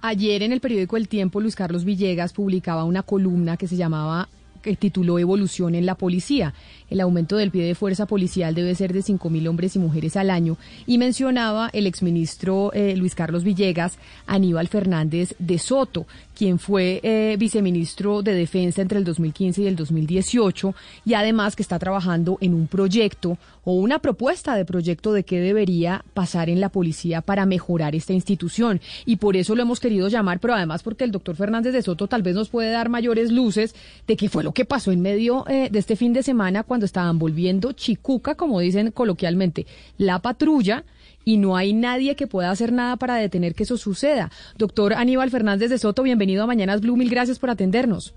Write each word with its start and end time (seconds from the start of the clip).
Ayer 0.00 0.42
en 0.42 0.52
el 0.52 0.60
periódico 0.60 0.96
El 0.96 1.08
Tiempo, 1.08 1.40
Luis 1.40 1.56
Carlos 1.56 1.84
Villegas 1.84 2.32
publicaba 2.32 2.84
una 2.84 3.02
columna 3.02 3.56
que 3.56 3.68
se 3.68 3.76
llamaba 3.76 4.28
que 4.62 4.76
tituló 4.76 5.18
Evolución 5.18 5.74
en 5.74 5.86
la 5.86 5.94
Policía. 5.94 6.54
El 6.90 7.00
aumento 7.00 7.36
del 7.36 7.50
pie 7.50 7.64
de 7.64 7.74
fuerza 7.74 8.06
policial 8.06 8.54
debe 8.54 8.74
ser 8.74 8.92
de 8.92 9.00
5.000 9.00 9.48
hombres 9.48 9.76
y 9.76 9.78
mujeres 9.78 10.16
al 10.16 10.30
año. 10.30 10.56
Y 10.86 10.98
mencionaba 10.98 11.70
el 11.72 11.86
exministro 11.86 12.72
eh, 12.72 12.96
Luis 12.96 13.14
Carlos 13.14 13.44
Villegas, 13.44 13.98
Aníbal 14.26 14.68
Fernández 14.68 15.34
de 15.38 15.58
Soto, 15.58 16.06
quien 16.34 16.58
fue 16.58 17.00
eh, 17.02 17.36
viceministro 17.38 18.22
de 18.22 18.34
Defensa 18.34 18.80
entre 18.80 18.98
el 18.98 19.04
2015 19.04 19.62
y 19.62 19.66
el 19.66 19.76
2018, 19.76 20.74
y 21.04 21.14
además 21.14 21.56
que 21.56 21.62
está 21.62 21.78
trabajando 21.78 22.38
en 22.40 22.54
un 22.54 22.68
proyecto 22.68 23.38
o 23.64 23.72
una 23.72 23.98
propuesta 23.98 24.56
de 24.56 24.64
proyecto 24.64 25.12
de 25.12 25.24
qué 25.24 25.40
debería 25.40 26.04
pasar 26.14 26.48
en 26.48 26.60
la 26.60 26.70
policía 26.70 27.20
para 27.20 27.44
mejorar 27.44 27.94
esta 27.94 28.14
institución. 28.14 28.80
Y 29.04 29.16
por 29.16 29.36
eso 29.36 29.54
lo 29.54 29.62
hemos 29.62 29.80
querido 29.80 30.08
llamar, 30.08 30.40
pero 30.40 30.54
además 30.54 30.82
porque 30.82 31.04
el 31.04 31.12
doctor 31.12 31.36
Fernández 31.36 31.72
de 31.72 31.82
Soto 31.82 32.06
tal 32.06 32.22
vez 32.22 32.34
nos 32.34 32.48
puede 32.48 32.70
dar 32.70 32.88
mayores 32.88 33.30
luces 33.30 33.74
de 34.06 34.16
qué 34.16 34.28
fue 34.28 34.42
lo 34.42 34.52
que 34.52 34.64
pasó 34.64 34.92
en 34.92 35.00
medio 35.00 35.44
eh, 35.48 35.68
de 35.70 35.78
este 35.78 35.96
fin 35.96 36.12
de 36.12 36.22
semana 36.22 36.62
cuando 36.62 36.77
estaban 36.86 37.18
volviendo 37.18 37.72
chicuca, 37.72 38.34
como 38.34 38.60
dicen 38.60 38.90
coloquialmente, 38.90 39.66
la 39.96 40.20
patrulla 40.20 40.84
y 41.24 41.36
no 41.36 41.56
hay 41.56 41.72
nadie 41.72 42.16
que 42.16 42.26
pueda 42.26 42.50
hacer 42.50 42.72
nada 42.72 42.96
para 42.96 43.16
detener 43.16 43.54
que 43.54 43.64
eso 43.64 43.76
suceda. 43.76 44.30
Doctor 44.56 44.94
Aníbal 44.94 45.30
Fernández 45.30 45.70
de 45.70 45.78
Soto, 45.78 46.02
bienvenido 46.02 46.44
a 46.44 46.46
Mañanas 46.46 46.80
Blue, 46.80 46.96
mil 46.96 47.10
gracias 47.10 47.38
por 47.38 47.50
atendernos. 47.50 48.14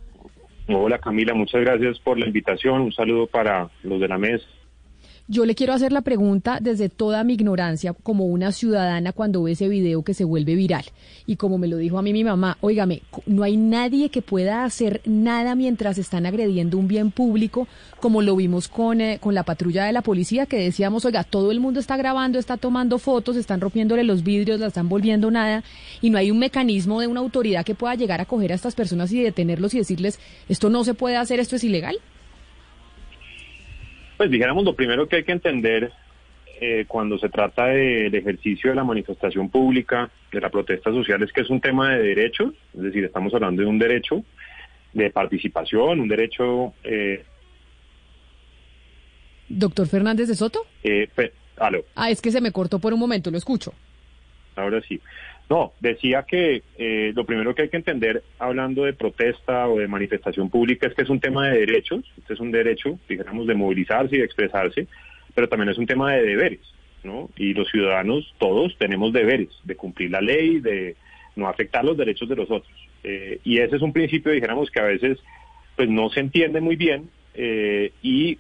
Hola 0.68 1.00
Camila, 1.00 1.34
muchas 1.34 1.62
gracias 1.62 2.00
por 2.00 2.18
la 2.18 2.28
invitación, 2.28 2.82
un 2.82 2.94
saludo 2.94 3.28
para 3.28 3.70
los 3.84 4.00
de 4.00 4.08
la 4.08 4.18
mesa 4.18 4.46
yo 5.28 5.46
le 5.46 5.56
quiero 5.56 5.74
hacer 5.74 5.92
la 5.92 6.02
pregunta 6.02 6.60
desde 6.62 6.90
toda 6.90 7.24
mi 7.24 7.34
ignorancia 7.34 7.94
como 7.94 8.26
una 8.26 8.52
ciudadana 8.52 9.14
cuando 9.14 9.44
ve 9.44 9.54
ese 9.54 9.70
video 9.70 10.04
que 10.04 10.14
se 10.14 10.24
vuelve 10.24 10.56
viral. 10.56 10.86
Y 11.26 11.36
como 11.38 11.58
me 11.58 11.68
lo 11.68 11.78
dijo 11.78 11.98
a 11.98 12.02
mí 12.02 12.12
mi 12.12 12.24
mamá, 12.24 12.58
óigame, 12.62 13.04
no 13.26 13.44
hay 13.44 13.56
nadie 13.56 14.10
que 14.10 14.22
pueda 14.22 14.64
hacer 14.64 15.02
nada 15.06 15.56
mientras 15.56 15.98
están 15.98 16.26
agrediendo 16.26 16.78
un 16.78 16.88
bien 16.88 17.12
público, 17.12 17.68
como 18.00 18.22
lo 18.22 18.36
vimos 18.36 18.68
con, 18.68 19.00
eh, 19.00 19.20
con 19.22 19.34
la 19.34 19.44
patrulla 19.44 19.86
de 19.86 19.94
la 19.94 20.02
policía, 20.02 20.46
que 20.46 20.58
decíamos, 20.58 21.06
oiga, 21.06 21.24
todo 21.24 21.52
el 21.52 21.60
mundo 21.60 21.80
está 21.80 21.98
grabando, 21.98 22.40
está 22.40 22.58
tomando 22.58 23.00
fotos, 23.00 23.36
están 23.36 23.62
rompiéndole 23.62 24.04
los 24.04 24.24
vidrios, 24.24 24.60
la 24.60 24.68
están 24.68 24.90
volviendo 24.90 25.32
nada, 25.32 25.64
y 26.02 26.10
no 26.10 26.18
hay 26.18 26.32
un 26.32 26.40
mecanismo 26.40 27.00
de 27.00 27.08
una 27.08 27.20
autoridad 27.20 27.64
que 27.64 27.76
pueda 27.76 27.96
llegar 27.96 28.22
a 28.22 28.26
coger 28.26 28.52
a 28.52 28.56
estas 28.56 28.76
personas 28.76 29.12
y 29.12 29.22
detenerlos 29.22 29.74
y 29.74 29.78
decirles, 29.78 30.20
esto 30.50 30.70
no 30.70 30.84
se 30.84 30.94
puede 30.94 31.18
hacer, 31.18 31.40
esto 31.40 31.56
es 31.56 31.64
ilegal. 31.64 31.98
Pues 34.22 34.30
dijéramos, 34.30 34.64
lo 34.64 34.76
primero 34.76 35.08
que 35.08 35.16
hay 35.16 35.24
que 35.24 35.32
entender 35.32 35.92
eh, 36.60 36.86
cuando 36.88 37.18
se 37.18 37.28
trata 37.28 37.66
del 37.66 38.14
ejercicio 38.14 38.70
de 38.70 38.76
la 38.76 38.84
manifestación 38.84 39.50
pública, 39.50 40.12
de 40.32 40.40
la 40.40 40.52
protesta 40.52 40.92
social, 40.92 41.24
es 41.24 41.34
que 41.34 41.42
es 41.42 41.50
un 41.50 41.60
tema 41.60 41.90
de 41.90 42.04
derechos, 42.04 42.54
es 42.76 42.84
decir, 42.84 43.04
estamos 43.04 43.34
hablando 43.34 43.64
de 43.64 43.68
un 43.68 43.80
derecho 43.80 44.24
de 44.94 45.10
participación, 45.10 46.02
un 46.02 46.08
derecho... 46.08 46.76
Eh, 46.84 47.24
Doctor 49.50 49.88
Fernández 49.88 50.28
de 50.28 50.36
Soto. 50.36 50.68
Eh, 50.84 51.08
Ah, 51.96 52.12
es 52.12 52.22
que 52.22 52.30
se 52.30 52.42
me 52.42 52.52
cortó 52.52 52.78
por 52.78 52.94
un 52.94 53.00
momento, 53.00 53.32
lo 53.32 53.40
escucho. 53.40 53.74
Ahora 54.56 54.82
sí. 54.88 55.02
No, 55.52 55.74
decía 55.82 56.24
que 56.24 56.64
eh, 56.78 57.12
lo 57.14 57.26
primero 57.26 57.54
que 57.54 57.64
hay 57.64 57.68
que 57.68 57.76
entender 57.76 58.24
hablando 58.40 58.86
de 58.86 58.94
protesta 58.94 59.68
o 59.68 59.80
de 59.80 59.88
manifestación 59.90 60.50
pública 60.50 60.88
es 60.88 60.94
que 60.94 61.02
es 61.02 61.10
un 61.10 61.20
tema 61.20 61.50
de 61.50 61.60
derechos, 61.60 62.06
este 62.18 62.36
es 62.36 62.40
un 62.40 62.52
derecho, 62.52 62.98
digamos, 63.10 63.48
de 63.48 63.54
movilizarse 63.54 64.16
y 64.16 64.20
de 64.20 64.24
expresarse, 64.24 64.88
pero 65.36 65.50
también 65.50 65.68
es 65.68 65.78
un 65.78 65.88
tema 65.88 66.14
de 66.14 66.24
deberes, 66.24 66.62
¿no? 67.04 67.30
Y 67.36 67.54
los 67.54 67.68
ciudadanos, 67.70 68.34
todos, 68.38 68.78
tenemos 68.78 69.12
deberes 69.12 69.50
de 69.66 69.76
cumplir 69.76 70.12
la 70.12 70.22
ley, 70.22 70.62
de 70.62 70.96
no 71.36 71.50
afectar 71.50 71.84
los 71.84 71.98
derechos 71.98 72.30
de 72.30 72.38
los 72.38 72.50
otros. 72.50 72.88
Eh, 73.04 73.42
y 73.44 73.58
ese 73.58 73.76
es 73.76 73.82
un 73.82 73.92
principio, 73.92 74.32
dijéramos, 74.32 74.72
que 74.72 74.80
a 74.80 74.86
veces 74.86 75.20
pues 75.76 75.90
no 75.90 76.10
se 76.12 76.22
entiende 76.22 76.62
muy 76.62 76.78
bien 76.78 77.10
eh, 77.34 77.92
y 78.02 78.38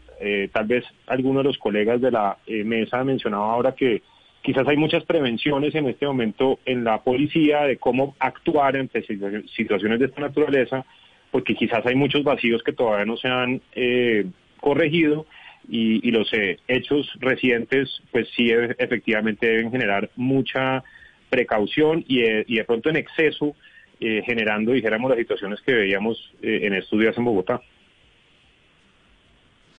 tal 0.53 0.67
vez 0.67 0.85
alguno 1.07 1.39
de 1.39 1.45
los 1.45 1.57
colegas 1.57 1.99
de 1.99 2.11
la 2.11 2.37
mesa 2.47 3.03
mencionaba 3.03 3.51
ahora 3.51 3.75
que 3.75 4.01
Quizás 4.41 4.67
hay 4.67 4.77
muchas 4.77 5.03
prevenciones 5.05 5.75
en 5.75 5.87
este 5.87 6.07
momento 6.07 6.59
en 6.65 6.83
la 6.83 7.01
policía 7.03 7.63
de 7.63 7.77
cómo 7.77 8.15
actuar 8.17 8.75
ante 8.75 9.03
situaciones 9.03 9.99
de 9.99 10.05
esta 10.05 10.21
naturaleza, 10.21 10.83
porque 11.29 11.53
quizás 11.53 11.85
hay 11.85 11.95
muchos 11.95 12.23
vacíos 12.23 12.63
que 12.63 12.73
todavía 12.73 13.05
no 13.05 13.17
se 13.17 13.27
han 13.27 13.61
eh, 13.75 14.25
corregido 14.59 15.27
y, 15.69 16.09
los 16.09 16.33
eh, 16.33 16.57
hechos 16.67 17.07
recientes, 17.19 18.01
pues 18.11 18.27
sí 18.35 18.49
e, 18.49 18.75
efectivamente 18.79 19.45
deben 19.45 19.71
generar 19.71 20.09
mucha 20.15 20.83
precaución 21.29 22.03
y, 22.07 22.21
eh, 22.21 22.43
y 22.47 22.55
de 22.55 22.63
pronto 22.63 22.89
en 22.89 22.97
exceso, 22.97 23.55
generando, 23.99 24.71
dijéramos, 24.71 25.11
las 25.11 25.19
situaciones 25.19 25.61
que 25.61 25.75
veíamos 25.75 26.33
en 26.41 26.73
estos 26.73 26.99
días 26.99 27.15
en 27.19 27.23
Bogotá. 27.23 27.61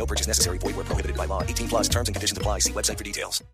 No 0.00 0.06
purchase 0.06 0.26
necessary. 0.26 0.58
Void 0.58 0.76
where 0.76 0.86
prohibited 0.86 1.16
by 1.16 1.26
law. 1.26 1.42
18 1.42 1.68
plus 1.68 1.88
terms 1.88 2.08
and 2.08 2.16
conditions 2.16 2.38
apply. 2.38 2.60
See 2.60 2.72
website 2.72 2.96
for 2.96 3.04
details. 3.04 3.44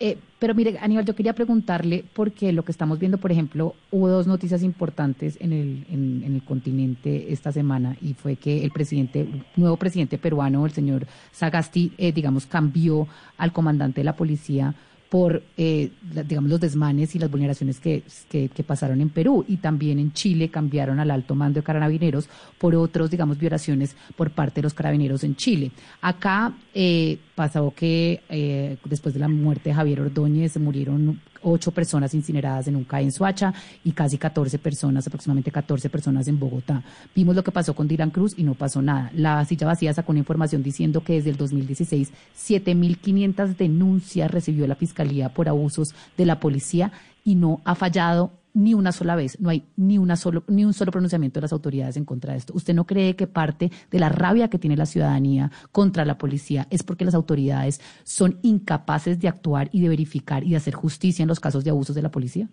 Eh, 0.00 0.18
pero 0.38 0.54
mire, 0.54 0.78
Aníbal, 0.80 1.04
yo 1.04 1.14
quería 1.14 1.34
preguntarle, 1.34 2.04
porque 2.14 2.52
lo 2.52 2.64
que 2.64 2.72
estamos 2.72 2.98
viendo, 2.98 3.18
por 3.18 3.30
ejemplo, 3.30 3.74
hubo 3.92 4.08
dos 4.08 4.26
noticias 4.26 4.62
importantes 4.62 5.36
en 5.40 5.52
el, 5.52 5.86
en 5.88 6.34
el 6.34 6.44
continente 6.44 7.32
esta 7.32 7.52
semana, 7.52 7.96
y 8.02 8.14
fue 8.14 8.34
que 8.36 8.64
el 8.64 8.72
presidente, 8.72 9.26
nuevo 9.56 9.76
presidente 9.76 10.18
peruano, 10.18 10.66
el 10.66 10.72
señor 10.72 11.06
Sagasti, 11.32 11.92
eh, 11.96 12.12
digamos, 12.12 12.44
cambió 12.46 13.06
al 13.38 13.52
comandante 13.52 14.00
de 14.00 14.04
la 14.04 14.16
policía 14.16 14.74
por, 15.14 15.44
eh, 15.56 15.92
digamos, 16.26 16.50
los 16.50 16.58
desmanes 16.58 17.14
y 17.14 17.20
las 17.20 17.30
vulneraciones 17.30 17.78
que, 17.78 18.02
que, 18.28 18.64
pasaron 18.66 19.00
en 19.00 19.10
Perú. 19.10 19.44
Y 19.46 19.58
también 19.58 20.00
en 20.00 20.12
Chile 20.12 20.48
cambiaron 20.48 20.98
al 20.98 21.08
alto 21.12 21.36
mando 21.36 21.60
de 21.60 21.62
carabineros 21.62 22.28
por 22.58 22.74
otros, 22.74 23.12
digamos, 23.12 23.38
violaciones 23.38 23.94
por 24.16 24.32
parte 24.32 24.56
de 24.56 24.62
los 24.64 24.74
carabineros 24.74 25.22
en 25.22 25.36
Chile. 25.36 25.70
Acá 26.00 26.54
eh, 26.74 27.18
pasó 27.34 27.72
que 27.74 28.22
eh, 28.28 28.76
después 28.84 29.14
de 29.14 29.20
la 29.20 29.28
muerte 29.28 29.70
de 29.70 29.74
Javier 29.74 30.00
Ordóñez 30.00 30.56
murieron 30.58 31.20
ocho 31.42 31.72
personas 31.72 32.14
incineradas 32.14 32.68
en 32.68 32.76
un 32.76 32.84
CAE 32.84 33.04
en 33.04 33.12
Suacha 33.12 33.52
y 33.84 33.92
casi 33.92 34.18
14 34.18 34.58
personas, 34.58 35.06
aproximadamente 35.06 35.50
14 35.50 35.90
personas 35.90 36.26
en 36.28 36.38
Bogotá. 36.38 36.82
Vimos 37.14 37.36
lo 37.36 37.44
que 37.44 37.52
pasó 37.52 37.74
con 37.74 37.86
Dylan 37.86 38.10
Cruz 38.10 38.34
y 38.36 38.44
no 38.44 38.54
pasó 38.54 38.82
nada. 38.82 39.10
La 39.14 39.44
silla 39.44 39.66
vacía 39.66 39.92
sacó 39.92 40.12
una 40.12 40.20
información 40.20 40.62
diciendo 40.62 41.02
que 41.02 41.14
desde 41.14 41.30
el 41.30 41.36
2016 41.36 42.12
7.500 42.36 43.56
denuncias 43.56 44.30
recibió 44.30 44.66
la 44.66 44.74
Fiscalía 44.74 45.28
por 45.28 45.48
abusos 45.48 45.94
de 46.16 46.26
la 46.26 46.40
policía 46.40 46.92
y 47.24 47.34
no 47.34 47.60
ha 47.64 47.74
fallado 47.74 48.32
ni 48.54 48.72
una 48.72 48.92
sola 48.92 49.16
vez, 49.16 49.40
no 49.40 49.50
hay 49.50 49.64
ni, 49.76 49.98
una 49.98 50.16
solo, 50.16 50.44
ni 50.46 50.64
un 50.64 50.72
solo 50.72 50.92
pronunciamiento 50.92 51.40
de 51.40 51.42
las 51.42 51.52
autoridades 51.52 51.96
en 51.96 52.04
contra 52.04 52.32
de 52.32 52.38
esto. 52.38 52.52
¿Usted 52.54 52.72
no 52.72 52.86
cree 52.86 53.16
que 53.16 53.26
parte 53.26 53.70
de 53.90 53.98
la 53.98 54.08
rabia 54.08 54.48
que 54.48 54.58
tiene 54.58 54.76
la 54.76 54.86
ciudadanía 54.86 55.50
contra 55.72 56.04
la 56.04 56.16
policía 56.16 56.66
es 56.70 56.84
porque 56.84 57.04
las 57.04 57.14
autoridades 57.14 57.80
son 58.04 58.38
incapaces 58.42 59.20
de 59.20 59.28
actuar 59.28 59.68
y 59.72 59.80
de 59.80 59.88
verificar 59.88 60.44
y 60.44 60.50
de 60.50 60.56
hacer 60.56 60.74
justicia 60.74 61.22
en 61.22 61.28
los 61.28 61.40
casos 61.40 61.64
de 61.64 61.70
abusos 61.70 61.96
de 61.96 62.02
la 62.02 62.10
policía? 62.10 62.48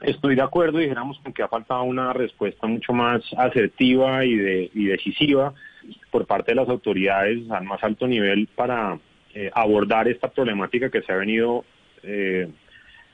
Estoy 0.00 0.34
de 0.34 0.42
acuerdo, 0.42 0.78
dijéramos, 0.78 1.18
con 1.20 1.32
que 1.32 1.42
ha 1.42 1.48
faltado 1.48 1.84
una 1.84 2.12
respuesta 2.12 2.66
mucho 2.66 2.92
más 2.92 3.22
asertiva 3.38 4.24
y, 4.24 4.34
de, 4.34 4.70
y 4.74 4.86
decisiva 4.86 5.54
por 6.10 6.26
parte 6.26 6.52
de 6.52 6.56
las 6.56 6.68
autoridades 6.68 7.48
al 7.50 7.64
más 7.64 7.82
alto 7.82 8.06
nivel 8.06 8.48
para 8.54 8.98
eh, 9.34 9.50
abordar 9.54 10.08
esta 10.08 10.28
problemática 10.28 10.90
que 10.90 11.02
se 11.02 11.12
ha 11.12 11.16
venido 11.16 11.64
eh, 12.02 12.48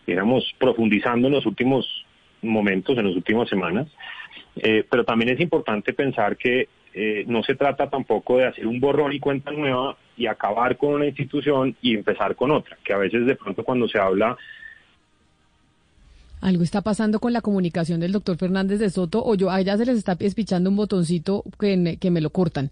digamos, 0.06 0.44
profundizando 0.58 1.28
en 1.28 1.34
los 1.34 1.46
últimos 1.46 1.86
momentos, 2.42 2.96
en 2.96 3.06
las 3.06 3.16
últimas 3.16 3.48
semanas. 3.48 3.88
Eh, 4.56 4.84
pero 4.88 5.04
también 5.04 5.30
es 5.30 5.40
importante 5.40 5.92
pensar 5.92 6.36
que 6.36 6.68
eh, 6.92 7.24
no 7.26 7.42
se 7.42 7.54
trata 7.54 7.88
tampoco 7.88 8.38
de 8.38 8.46
hacer 8.46 8.66
un 8.66 8.80
borrón 8.80 9.12
y 9.12 9.20
cuenta 9.20 9.52
nueva 9.52 9.96
y 10.16 10.26
acabar 10.26 10.76
con 10.76 10.94
una 10.94 11.06
institución 11.06 11.76
y 11.80 11.94
empezar 11.94 12.34
con 12.34 12.50
otra, 12.50 12.76
que 12.82 12.92
a 12.92 12.98
veces 12.98 13.26
de 13.26 13.36
pronto 13.36 13.62
cuando 13.62 13.88
se 13.88 13.98
habla 13.98 14.36
algo 16.40 16.62
está 16.62 16.80
pasando 16.80 17.20
con 17.20 17.32
la 17.32 17.42
comunicación 17.42 18.00
del 18.00 18.12
doctor 18.12 18.36
Fernández 18.38 18.78
de 18.78 18.88
Soto 18.88 19.22
o 19.22 19.34
yo 19.34 19.50
a 19.50 19.60
ella 19.60 19.76
se 19.76 19.84
les 19.84 19.98
está 19.98 20.16
espichando 20.18 20.70
un 20.70 20.76
botoncito 20.76 21.44
que, 21.58 21.98
que 22.00 22.10
me 22.10 22.22
lo 22.22 22.30
cortan. 22.30 22.70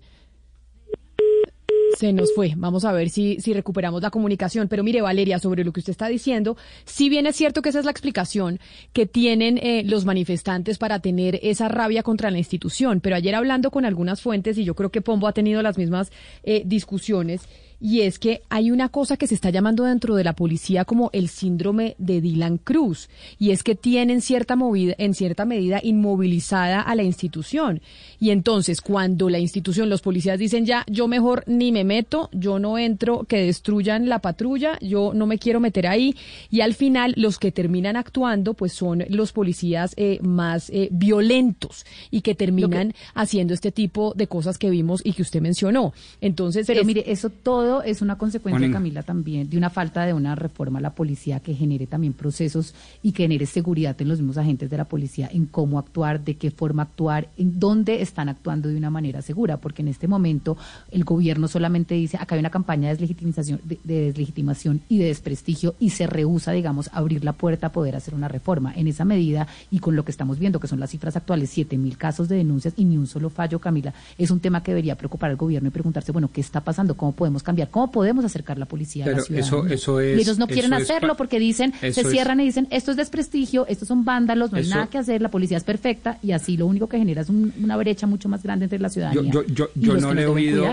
Se 1.99 2.13
nos 2.13 2.33
fue. 2.33 2.53
Vamos 2.57 2.85
a 2.85 2.93
ver 2.93 3.11
si, 3.11 3.41
si 3.41 3.53
recuperamos 3.53 4.03
la 4.03 4.11
comunicación. 4.11 4.69
Pero 4.69 4.85
mire, 4.85 5.03
Valeria, 5.03 5.41
sobre 5.41 5.65
lo 5.65 5.73
que 5.73 5.81
usted 5.81 5.91
está 5.91 6.07
diciendo, 6.07 6.57
si 6.85 7.09
bien 7.09 7.27
es 7.27 7.35
cierto 7.35 7.61
que 7.61 7.71
esa 7.71 7.81
es 7.81 7.87
la 7.87 7.91
explicación 7.91 8.61
que 8.93 9.05
tienen 9.07 9.59
eh, 9.59 9.83
los 9.85 10.05
manifestantes 10.05 10.79
para 10.79 11.01
tener 11.01 11.41
esa 11.43 11.67
rabia 11.67 12.05
contra 12.05 12.31
la 12.31 12.39
institución. 12.39 13.01
Pero 13.01 13.17
ayer 13.17 13.35
hablando 13.35 13.73
con 13.73 13.85
algunas 13.85 14.23
fuentes, 14.23 14.57
y 14.59 14.65
yo 14.65 14.77
creo 14.77 14.91
que 14.91 15.01
Pombo 15.01 15.27
ha 15.27 15.33
tenido 15.33 15.61
las 15.61 15.77
mismas 15.77 16.13
eh, 16.45 16.63
discusiones, 16.65 17.49
y 17.81 18.01
es 18.01 18.19
que 18.19 18.43
hay 18.49 18.71
una 18.71 18.89
cosa 18.89 19.17
que 19.17 19.27
se 19.27 19.35
está 19.35 19.51
llamando 19.51 19.85
dentro 19.85 20.17
de 20.17 20.25
la 20.25 20.33
policía 20.33 20.85
como 20.85 21.11
el 21.13 21.29
síndrome 21.29 21.95
de 21.99 22.21
Dylan 22.21 22.59
Cruz, 22.59 23.09
y 23.39 23.51
es 23.51 23.63
que 23.63 23.75
tienen 23.75 24.21
cierta 24.21 24.57
movida, 24.57 24.95
en 24.99 25.15
cierta 25.15 25.45
medida 25.45 25.81
inmovilizada 25.83 26.81
a 26.81 26.95
la 26.95 27.03
institución. 27.03 27.81
Y 28.21 28.31
entonces, 28.31 28.81
cuando 28.81 29.31
la 29.31 29.39
institución, 29.39 29.89
los 29.89 30.03
policías 30.03 30.39
dicen 30.39 30.67
ya, 30.67 30.85
yo 30.89 31.07
mejor 31.09 31.45
ni 31.47 31.71
me 31.73 31.85
meto, 31.85 32.31
yo 32.33 32.59
no 32.59 32.79
entro, 32.79 33.25
que 33.25 33.45
destruyan 33.45 34.09
la 34.09 34.19
patrulla, 34.19 34.79
yo 34.81 35.13
no 35.15 35.27
me 35.27 35.39
quiero 35.39 35.61
meter 35.61 35.87
ahí, 35.87 36.17
y 36.51 36.63
al 36.63 36.75
final 36.75 37.15
los 37.17 37.39
que 37.39 37.53
terminan 37.53 37.97
actuando, 37.97 38.55
pues 38.55 38.73
son 38.73 39.05
los 39.09 39.33
policías 39.33 39.95
eh, 39.97 40.19
más 40.23 40.71
eh, 40.71 40.89
violentos 40.91 41.85
y 42.11 42.23
que 42.23 42.35
terminan 42.35 42.95
haciendo 43.15 43.55
este 43.55 43.71
tipo 43.71 44.15
de 44.17 44.27
cosas 44.27 44.59
que 44.59 44.71
vimos 44.71 45.01
y 45.05 45.13
que 45.13 45.23
usted 45.23 45.41
mencionó. 45.41 45.93
Entonces, 46.21 46.67
pero 46.67 46.85
mire, 46.85 47.05
eso 47.07 47.31
todo 47.31 47.68
es 47.83 48.03
una 48.03 48.17
consecuencia, 48.19 48.71
Camila, 48.71 49.03
también 49.03 49.49
de 49.49 49.57
una 49.57 49.71
falta 49.71 50.05
de 50.05 50.15
una 50.15 50.35
reforma 50.35 50.79
a 50.79 50.83
la 50.83 50.95
policía 50.95 51.41
que 51.41 51.55
genere 51.55 51.87
también 51.87 52.13
procesos 52.13 52.75
y 53.03 53.13
que 53.13 53.25
genere 53.25 53.47
seguridad 53.47 54.01
en 54.01 54.09
los 54.09 54.19
mismos 54.19 54.39
agentes 54.39 54.71
de 54.71 54.77
la 54.77 54.85
policía 54.85 55.29
en 55.33 55.47
cómo 55.47 55.79
actuar, 55.79 56.25
de 56.25 56.37
qué 56.37 56.51
forma 56.51 56.83
actuar, 56.83 57.29
en 57.37 57.59
dónde 57.59 58.03
están 58.03 58.29
actuando 58.29 58.69
de 58.69 58.77
una 58.77 58.91
manera 58.91 59.23
segura, 59.23 59.59
porque 59.59 59.83
en 59.83 59.89
este 59.89 60.09
momento 60.09 60.57
el 60.91 61.05
gobierno 61.05 61.49
solamente 61.49 61.95
dice, 61.95 62.17
acá 62.17 62.35
hay 62.35 62.41
una 62.41 62.51
campaña 62.51 62.89
de 62.89 62.95
deslegitimación, 62.95 63.61
de, 63.65 63.79
deslegitimación 63.85 64.81
y 64.89 64.99
de 64.99 65.07
desprestigio 65.07 65.75
y 65.81 65.91
se 65.91 66.07
rehúsa, 66.07 66.53
digamos, 66.53 66.91
abrir 66.93 67.25
la 67.25 67.33
puerta 67.33 67.69
a 67.69 67.73
poder 67.73 67.97
hacer 67.97 68.15
una 68.15 68.29
reforma. 68.29 68.73
En 68.77 68.87
esa 68.87 69.05
medida 69.05 69.49
y 69.71 69.81
con 69.81 69.97
lo 69.97 70.05
que 70.05 70.11
estamos 70.11 70.39
viendo, 70.39 70.61
que 70.61 70.69
son 70.69 70.81
las 70.81 70.91
cifras 70.91 71.17
actuales, 71.17 71.51
siete 71.51 71.77
mil 71.77 71.97
casos 71.97 72.29
de 72.29 72.37
denuncias 72.37 72.75
y 72.77 72.85
ni 72.85 72.97
un 72.97 73.07
solo 73.07 73.31
fallo, 73.31 73.59
Camila, 73.59 73.93
es 74.17 74.31
un 74.31 74.41
tema 74.41 74.63
que 74.63 74.71
debería 74.71 74.97
preocupar 74.97 75.31
al 75.31 75.37
gobierno 75.37 75.69
y 75.69 75.73
preguntarse, 75.73 76.13
bueno, 76.13 76.31
¿qué 76.33 76.41
está 76.41 76.61
pasando? 76.61 76.97
¿Cómo 76.97 77.13
podemos 77.13 77.43
cambiar? 77.43 77.58
¿Cómo 77.67 77.91
podemos 77.91 78.25
acercar 78.25 78.59
la 78.59 78.67
policía 78.67 79.05
a 79.05 79.09
la 79.09 79.21
ciudad? 79.21 79.41
Eso, 79.41 79.67
eso 79.67 80.01
es, 80.01 80.19
y 80.19 80.23
ellos 80.23 80.39
no 80.39 80.47
quieren 80.47 80.73
hacerlo 80.73 81.17
porque 81.17 81.39
dicen, 81.39 81.73
se 81.81 82.05
cierran 82.05 82.41
y 82.41 82.45
dicen, 82.45 82.69
esto 82.71 82.93
es 82.93 82.97
desprestigio, 82.97 83.67
estos 83.67 83.89
son 83.89 84.05
vándalos, 84.05 84.53
no 84.53 84.59
hay 84.59 84.67
nada 84.69 84.87
que 84.87 84.99
hacer, 84.99 85.21
la 85.21 85.31
policía 85.31 85.57
es 85.57 85.65
perfecta 85.65 86.19
y 86.23 86.33
así 86.33 86.57
lo 86.57 86.67
único 86.67 86.89
que 86.89 86.99
genera 86.99 87.23
es 87.23 87.29
una 87.29 87.77
brecha 87.77 88.07
mucho 88.07 88.29
más 88.29 88.43
grande 88.43 88.67
entre 88.67 88.79
la 88.79 88.89
ciudadanía. 88.89 89.31
Yo, 89.33 89.45
yo, 89.47 89.69
yo, 89.75 89.97
no 89.97 90.15
le 90.15 90.23
he 90.23 90.27
oído. 90.27 90.67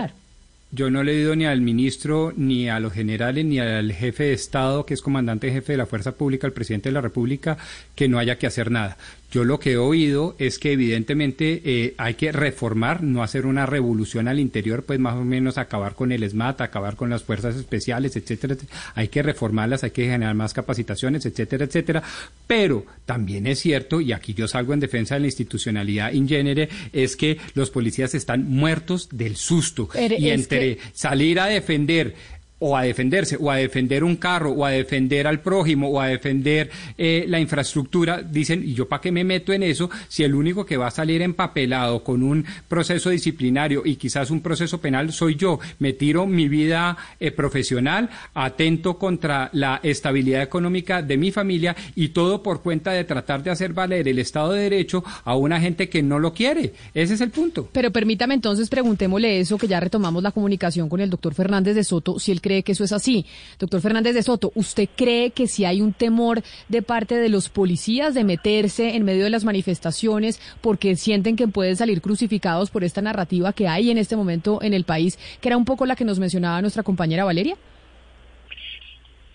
Yo 0.72 0.90
no 0.90 1.04
le 1.04 1.12
he 1.12 1.16
oído 1.18 1.36
ni 1.36 1.46
al 1.46 1.60
ministro, 1.60 2.32
ni 2.36 2.68
a 2.68 2.80
los 2.80 2.92
generales, 2.92 3.44
ni 3.44 3.60
al 3.60 3.92
jefe 3.92 4.24
de 4.24 4.32
Estado, 4.32 4.84
que 4.84 4.94
es 4.94 5.00
comandante 5.00 5.50
jefe 5.50 5.72
de 5.72 5.78
la 5.78 5.86
Fuerza 5.86 6.12
Pública, 6.12 6.46
al 6.46 6.52
presidente 6.52 6.88
de 6.88 6.92
la 6.92 7.00
República, 7.00 7.56
que 7.94 8.08
no 8.08 8.18
haya 8.18 8.36
que 8.36 8.48
hacer 8.48 8.70
nada. 8.70 8.96
Yo 9.30 9.44
lo 9.44 9.58
que 9.58 9.72
he 9.72 9.76
oído 9.76 10.36
es 10.38 10.58
que 10.58 10.72
evidentemente 10.72 11.60
eh, 11.64 11.94
hay 11.98 12.14
que 12.14 12.32
reformar, 12.32 13.02
no 13.02 13.22
hacer 13.22 13.46
una 13.46 13.66
revolución 13.66 14.28
al 14.28 14.38
interior, 14.38 14.84
pues 14.84 14.98
más 14.98 15.14
o 15.14 15.24
menos 15.24 15.58
acabar 15.58 15.94
con 15.94 16.12
el 16.12 16.28
SMAT, 16.28 16.60
acabar 16.60 16.96
con 16.96 17.10
las 17.10 17.24
fuerzas 17.24 17.56
especiales, 17.56 18.16
etcétera, 18.16 18.54
etcétera. 18.54 18.78
Hay 18.94 19.08
que 19.08 19.22
reformarlas, 19.22 19.84
hay 19.84 19.90
que 19.90 20.04
generar 20.04 20.34
más 20.34 20.54
capacitaciones, 20.54 21.26
etcétera, 21.26 21.64
etcétera. 21.64 22.02
Pero 22.46 22.86
también 23.04 23.46
es 23.46 23.58
cierto, 23.58 24.00
y 24.00 24.12
aquí 24.12 24.32
yo 24.32 24.46
salgo 24.46 24.72
en 24.72 24.80
defensa 24.80 25.14
de 25.14 25.20
la 25.20 25.26
institucionalidad 25.26 26.12
in 26.12 26.28
genere, 26.28 26.68
es 26.92 27.16
que 27.16 27.38
los 27.54 27.70
policías 27.70 28.14
están 28.14 28.48
muertos 28.48 29.08
del 29.10 29.36
susto. 29.36 29.88
y 30.18 30.30
entre 30.30 30.78
salir 30.92 31.40
a 31.40 31.46
defender 31.46 32.14
o 32.58 32.76
a 32.76 32.82
defenderse, 32.82 33.36
o 33.38 33.50
a 33.50 33.56
defender 33.56 34.02
un 34.04 34.16
carro, 34.16 34.52
o 34.52 34.64
a 34.64 34.70
defender 34.70 35.26
al 35.26 35.40
prójimo, 35.40 35.88
o 35.88 36.00
a 36.00 36.08
defender 36.08 36.70
eh, 36.96 37.24
la 37.28 37.38
infraestructura, 37.38 38.22
dicen, 38.22 38.62
¿y 38.64 38.74
yo 38.74 38.88
para 38.88 39.00
qué 39.00 39.12
me 39.12 39.24
meto 39.24 39.52
en 39.52 39.62
eso 39.62 39.90
si 40.08 40.22
el 40.24 40.34
único 40.34 40.64
que 40.64 40.76
va 40.76 40.88
a 40.88 40.90
salir 40.90 41.22
empapelado 41.22 42.02
con 42.02 42.22
un 42.22 42.44
proceso 42.68 43.10
disciplinario 43.10 43.82
y 43.84 43.96
quizás 43.96 44.30
un 44.30 44.40
proceso 44.40 44.80
penal 44.80 45.12
soy 45.12 45.36
yo? 45.36 45.58
Me 45.78 45.92
tiro 45.92 46.26
mi 46.26 46.48
vida 46.48 46.96
eh, 47.20 47.30
profesional, 47.30 48.08
atento 48.34 48.98
contra 48.98 49.50
la 49.52 49.80
estabilidad 49.82 50.42
económica 50.42 51.02
de 51.02 51.16
mi 51.16 51.30
familia 51.30 51.76
y 51.94 52.08
todo 52.08 52.42
por 52.42 52.62
cuenta 52.62 52.92
de 52.92 53.04
tratar 53.04 53.42
de 53.42 53.50
hacer 53.50 53.72
valer 53.72 54.08
el 54.08 54.18
Estado 54.18 54.52
de 54.52 54.62
Derecho 54.62 55.04
a 55.24 55.36
una 55.36 55.60
gente 55.60 55.88
que 55.88 56.02
no 56.02 56.18
lo 56.18 56.32
quiere. 56.32 56.72
Ese 56.94 57.14
es 57.14 57.20
el 57.20 57.30
punto. 57.30 57.68
Pero 57.72 57.90
permítame 57.90 58.34
entonces 58.34 58.68
preguntémosle 58.68 59.40
eso, 59.40 59.58
que 59.58 59.68
ya 59.68 59.80
retomamos 59.80 60.22
la 60.22 60.32
comunicación 60.32 60.88
con 60.88 61.00
el 61.00 61.10
doctor 61.10 61.34
Fernández 61.34 61.74
de 61.74 61.84
Soto, 61.84 62.18
si 62.18 62.32
el 62.32 62.40
cree 62.46 62.62
que 62.62 62.72
eso 62.72 62.84
es 62.84 62.92
así. 62.92 63.26
Doctor 63.58 63.80
Fernández 63.80 64.14
de 64.14 64.22
Soto, 64.22 64.52
¿usted 64.54 64.88
cree 64.94 65.30
que 65.30 65.48
si 65.48 65.64
hay 65.64 65.80
un 65.82 65.92
temor 65.92 66.42
de 66.68 66.80
parte 66.80 67.16
de 67.16 67.28
los 67.28 67.48
policías 67.48 68.14
de 68.14 68.22
meterse 68.22 68.94
en 68.94 69.04
medio 69.04 69.24
de 69.24 69.30
las 69.30 69.44
manifestaciones 69.44 70.40
porque 70.60 70.94
sienten 70.94 71.34
que 71.34 71.48
pueden 71.48 71.74
salir 71.74 72.00
crucificados 72.00 72.70
por 72.70 72.84
esta 72.84 73.02
narrativa 73.02 73.52
que 73.52 73.66
hay 73.66 73.90
en 73.90 73.98
este 73.98 74.14
momento 74.14 74.60
en 74.62 74.74
el 74.74 74.84
país, 74.84 75.18
que 75.40 75.48
era 75.48 75.56
un 75.56 75.64
poco 75.64 75.86
la 75.86 75.96
que 75.96 76.04
nos 76.04 76.20
mencionaba 76.20 76.60
nuestra 76.60 76.84
compañera 76.84 77.24
Valeria? 77.24 77.56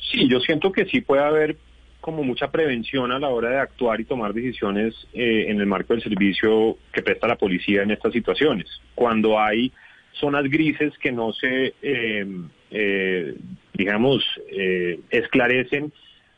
Sí, 0.10 0.30
yo 0.30 0.40
siento 0.40 0.72
que 0.72 0.86
sí 0.86 1.02
puede 1.02 1.24
haber 1.24 1.58
como 2.00 2.24
mucha 2.24 2.50
prevención 2.50 3.12
a 3.12 3.20
la 3.20 3.28
hora 3.28 3.50
de 3.50 3.60
actuar 3.60 4.00
y 4.00 4.06
tomar 4.06 4.34
decisiones 4.34 4.96
eh, 5.14 5.46
en 5.50 5.60
el 5.60 5.68
marco 5.68 5.94
del 5.94 6.02
servicio 6.02 6.78
que 6.94 7.04
presta 7.04 7.28
la 7.28 7.36
policía 7.36 7.84
en 7.84 7.92
estas 7.92 8.14
situaciones. 8.14 8.68
Cuando 8.96 9.40
hay 9.40 9.72
zonas 10.14 10.46
grises 10.46 10.98
que 10.98 11.12
no 11.12 11.32
se, 11.34 11.74
eh, 11.82 12.26
eh, 12.72 13.36
digamos, 13.74 14.24
eh, 14.50 15.00
esclarecen, 15.10 15.92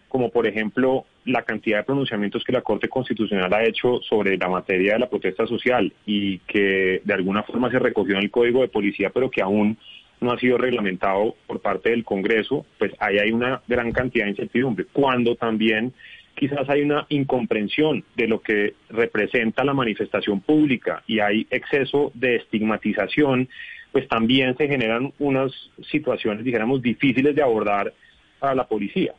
como 0.09 0.29
por 0.29 0.47
ejemplo 0.47 1.05
la 1.25 1.43
cantidad 1.43 1.77
de 1.77 1.83
pronunciamientos 1.83 2.43
que 2.43 2.51
la 2.51 2.61
Corte 2.61 2.89
Constitucional 2.89 3.53
ha 3.53 3.63
hecho 3.63 4.01
sobre 4.01 4.37
la 4.37 4.49
materia 4.49 4.93
de 4.93 4.99
la 4.99 5.09
protesta 5.09 5.47
social 5.47 5.91
y 6.05 6.39
que 6.39 7.01
de 7.03 7.13
alguna 7.13 7.43
forma 7.43 7.71
se 7.71 7.79
recogió 7.79 8.15
en 8.15 8.23
el 8.23 8.31
Código 8.31 8.61
de 8.61 8.67
Policía, 8.67 9.09
pero 9.09 9.31
que 9.31 9.41
aún 9.41 9.77
no 10.19 10.31
ha 10.31 10.39
sido 10.39 10.57
reglamentado 10.57 11.35
por 11.47 11.61
parte 11.61 11.89
del 11.89 12.03
Congreso, 12.03 12.65
pues 12.77 12.93
ahí 12.99 13.17
hay 13.19 13.31
una 13.31 13.61
gran 13.67 13.91
cantidad 13.91 14.25
de 14.25 14.31
incertidumbre. 14.31 14.85
Cuando 14.91 15.35
también 15.35 15.93
quizás 16.35 16.67
hay 16.69 16.81
una 16.81 17.05
incomprensión 17.09 18.03
de 18.15 18.27
lo 18.27 18.41
que 18.41 18.73
representa 18.89 19.63
la 19.63 19.73
manifestación 19.73 20.41
pública 20.41 21.03
y 21.07 21.19
hay 21.19 21.47
exceso 21.51 22.11
de 22.15 22.37
estigmatización, 22.37 23.49
pues 23.93 24.07
también 24.07 24.57
se 24.57 24.67
generan 24.67 25.13
unas 25.19 25.51
situaciones, 25.91 26.43
dijéramos, 26.43 26.81
difíciles 26.81 27.35
de 27.35 27.43
abordar 27.43 27.93
para 28.39 28.55
la 28.55 28.67
policía. 28.67 29.13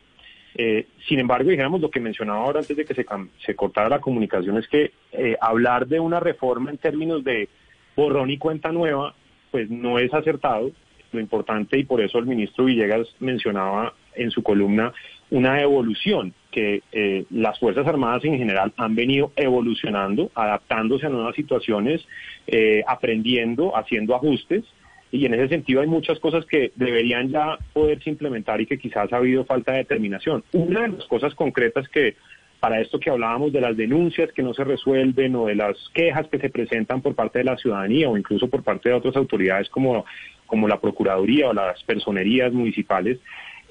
Eh, 0.56 0.86
sin 1.08 1.20
embargo, 1.20 1.48
dijéramos, 1.48 1.80
lo 1.80 1.90
que 1.90 2.00
mencionaba 2.00 2.40
ahora 2.40 2.60
antes 2.60 2.76
de 2.76 2.84
que 2.84 2.92
se, 2.92 3.06
se 3.46 3.54
cortara 3.54 3.88
la 3.88 4.00
comunicación 4.00 4.58
es 4.58 4.66
que 4.66 4.92
eh, 5.12 5.36
hablar 5.40 5.86
de 5.86 6.00
una 6.00 6.18
reforma 6.18 6.70
en 6.70 6.78
términos 6.78 7.22
de 7.22 7.48
borrón 7.94 8.30
y 8.30 8.38
cuenta 8.38 8.72
nueva, 8.72 9.14
pues 9.52 9.70
no 9.70 9.98
es 9.98 10.12
acertado. 10.12 10.72
Lo 11.12 11.20
importante, 11.20 11.78
y 11.78 11.84
por 11.84 12.00
eso 12.00 12.18
el 12.18 12.26
ministro 12.26 12.64
Villegas 12.64 13.06
mencionaba 13.20 13.94
en 14.16 14.32
su 14.32 14.42
columna 14.42 14.92
una 15.30 15.60
evolución, 15.60 16.34
que 16.50 16.82
eh, 16.92 17.24
las 17.30 17.58
Fuerzas 17.58 17.86
Armadas 17.86 18.24
en 18.24 18.38
general 18.38 18.72
han 18.76 18.94
venido 18.94 19.32
evolucionando, 19.34 20.30
adaptándose 20.34 21.06
a 21.06 21.10
nuevas 21.10 21.34
situaciones, 21.34 22.06
eh, 22.46 22.82
aprendiendo, 22.86 23.76
haciendo 23.76 24.14
ajustes, 24.14 24.64
y 25.10 25.26
en 25.26 25.34
ese 25.34 25.48
sentido 25.48 25.80
hay 25.80 25.86
muchas 25.86 26.18
cosas 26.18 26.44
que 26.44 26.72
deberían 26.74 27.28
ya 27.30 27.56
poderse 27.72 28.10
implementar 28.10 28.60
y 28.60 28.66
que 28.66 28.78
quizás 28.78 29.12
ha 29.12 29.18
habido 29.18 29.44
falta 29.44 29.72
de 29.72 29.78
determinación. 29.78 30.42
Una 30.52 30.82
de 30.82 30.88
las 30.88 31.04
cosas 31.06 31.34
concretas 31.34 31.88
que 31.88 32.16
para 32.58 32.80
esto 32.80 32.98
que 32.98 33.10
hablábamos 33.10 33.52
de 33.52 33.60
las 33.60 33.76
denuncias 33.76 34.32
que 34.32 34.42
no 34.42 34.54
se 34.54 34.64
resuelven 34.64 35.36
o 35.36 35.46
de 35.46 35.54
las 35.54 35.76
quejas 35.92 36.26
que 36.28 36.38
se 36.38 36.48
presentan 36.48 37.02
por 37.02 37.14
parte 37.14 37.40
de 37.40 37.44
la 37.44 37.58
ciudadanía 37.58 38.08
o 38.08 38.16
incluso 38.16 38.48
por 38.48 38.62
parte 38.62 38.88
de 38.88 38.94
otras 38.94 39.14
autoridades 39.16 39.68
como, 39.68 40.04
como 40.46 40.66
la 40.66 40.80
Procuraduría 40.80 41.50
o 41.50 41.52
las 41.52 41.84
personerías 41.84 42.52
municipales, 42.52 43.18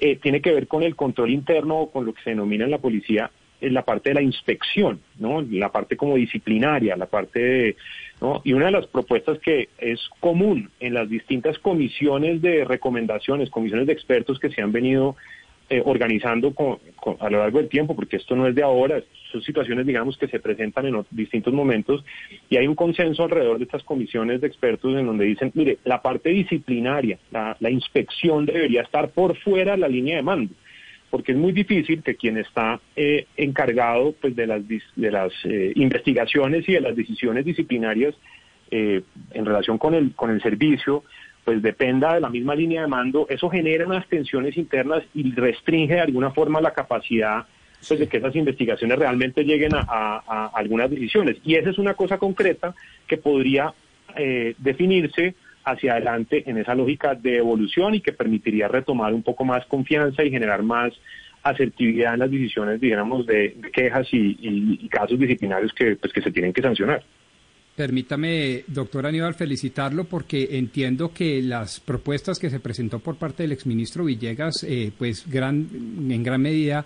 eh, 0.00 0.16
tiene 0.16 0.40
que 0.40 0.52
ver 0.52 0.66
con 0.66 0.82
el 0.82 0.96
control 0.96 1.30
interno 1.30 1.78
o 1.78 1.90
con 1.90 2.04
lo 2.04 2.14
que 2.14 2.22
se 2.22 2.30
denomina 2.30 2.64
en 2.64 2.70
la 2.70 2.78
policía 2.78 3.30
en 3.60 3.74
la 3.74 3.82
parte 3.82 4.10
de 4.10 4.14
la 4.14 4.22
inspección, 4.22 5.00
¿no? 5.18 5.40
La 5.42 5.70
parte 5.70 5.96
como 5.96 6.16
disciplinaria, 6.16 6.96
la 6.96 7.06
parte 7.06 7.40
de, 7.40 7.76
¿no? 8.20 8.42
Y 8.44 8.52
una 8.52 8.66
de 8.66 8.72
las 8.72 8.86
propuestas 8.86 9.38
que 9.38 9.68
es 9.78 10.00
común 10.20 10.70
en 10.80 10.94
las 10.94 11.08
distintas 11.08 11.58
comisiones 11.58 12.42
de 12.42 12.64
recomendaciones, 12.64 13.50
comisiones 13.50 13.86
de 13.86 13.92
expertos 13.92 14.38
que 14.38 14.50
se 14.50 14.60
han 14.60 14.72
venido 14.72 15.16
eh, 15.70 15.80
organizando 15.82 16.54
a 17.20 17.30
lo 17.30 17.38
largo 17.38 17.58
del 17.58 17.70
tiempo, 17.70 17.96
porque 17.96 18.18
esto 18.18 18.36
no 18.36 18.46
es 18.46 18.54
de 18.54 18.62
ahora, 18.62 19.02
son 19.32 19.40
situaciones, 19.40 19.86
digamos, 19.86 20.18
que 20.18 20.28
se 20.28 20.38
presentan 20.38 20.84
en 20.84 21.02
distintos 21.10 21.54
momentos 21.54 22.04
y 22.50 22.58
hay 22.58 22.66
un 22.66 22.74
consenso 22.74 23.24
alrededor 23.24 23.56
de 23.56 23.64
estas 23.64 23.82
comisiones 23.82 24.42
de 24.42 24.46
expertos 24.46 24.94
en 24.94 25.06
donde 25.06 25.24
dicen, 25.24 25.52
mire, 25.54 25.78
la 25.84 26.02
parte 26.02 26.28
disciplinaria, 26.28 27.18
la, 27.30 27.70
inspección 27.70 28.44
debería 28.44 28.82
estar 28.82 29.08
por 29.12 29.38
fuera 29.38 29.72
de 29.72 29.78
la 29.78 29.88
línea 29.88 30.16
de 30.16 30.22
mando 30.22 30.52
porque 31.08 31.32
es 31.32 31.38
muy 31.38 31.52
difícil 31.52 32.02
que 32.02 32.16
quien 32.16 32.36
está 32.36 32.80
eh, 32.94 33.26
encargado 33.36 34.14
pues 34.20 34.36
de 34.36 34.46
las 34.46 34.62
de 34.68 35.10
las 35.10 35.32
eh, 35.44 35.72
investigaciones 35.76 36.68
y 36.68 36.74
de 36.74 36.80
las 36.82 36.94
decisiones 36.94 37.44
disciplinarias 37.44 38.14
en 38.70 39.44
relación 39.44 39.78
con 39.78 39.94
el 39.94 40.14
con 40.14 40.30
el 40.30 40.42
servicio 40.42 41.04
pues 41.44 41.62
dependa 41.62 42.14
de 42.14 42.20
la 42.20 42.30
misma 42.30 42.54
línea 42.54 42.82
de 42.82 42.86
mando, 42.86 43.26
eso 43.28 43.50
genera 43.50 43.86
unas 43.86 44.06
tensiones 44.08 44.56
internas 44.56 45.02
y 45.14 45.30
restringe 45.32 45.94
de 45.94 46.00
alguna 46.00 46.30
forma 46.30 46.60
la 46.60 46.72
capacidad 46.72 47.46
pues, 47.86 48.00
de 48.00 48.08
que 48.08 48.16
esas 48.16 48.34
investigaciones 48.34 48.98
realmente 48.98 49.44
lleguen 49.44 49.72
a, 49.74 50.50
algunas 50.54 50.90
decisiones. 50.90 51.36
Y 51.44 51.56
esa 51.56 51.70
es 51.70 51.78
una 51.78 51.94
cosa 51.94 52.18
concreta 52.18 52.74
que 53.06 53.18
podría 53.18 53.74
eh, 54.16 54.54
definirse 54.58 55.34
hacia 55.64 55.92
adelante 55.92 56.44
en 56.46 56.58
esa 56.58 56.74
lógica 56.74 57.14
de 57.14 57.38
evolución 57.38 57.94
y 57.94 58.00
que 58.00 58.12
permitiría 58.12 58.68
retomar 58.68 59.14
un 59.14 59.22
poco 59.22 59.44
más 59.44 59.64
confianza 59.66 60.22
y 60.24 60.30
generar 60.30 60.62
más 60.62 60.92
asertividad 61.42 62.14
en 62.14 62.20
las 62.20 62.30
decisiones, 62.30 62.80
digamos, 62.80 63.26
de, 63.26 63.56
quejas 63.72 64.08
y, 64.12 64.88
casos 64.88 65.18
disciplinarios 65.18 65.72
que, 65.74 65.96
pues, 65.96 66.12
que 66.12 66.22
se 66.22 66.30
tienen 66.30 66.52
que 66.52 66.62
sancionar. 66.62 67.02
Permítame, 67.76 68.64
doctor 68.68 69.04
Aníbal, 69.04 69.34
felicitarlo 69.34 70.04
porque 70.04 70.50
entiendo 70.52 71.12
que 71.12 71.42
las 71.42 71.80
propuestas 71.80 72.38
que 72.38 72.48
se 72.48 72.60
presentó 72.60 73.00
por 73.00 73.16
parte 73.16 73.42
del 73.42 73.50
exministro 73.50 74.04
Villegas, 74.04 74.62
eh, 74.62 74.92
pues 74.96 75.24
gran, 75.26 75.68
en 76.08 76.22
gran 76.22 76.40
medida 76.40 76.84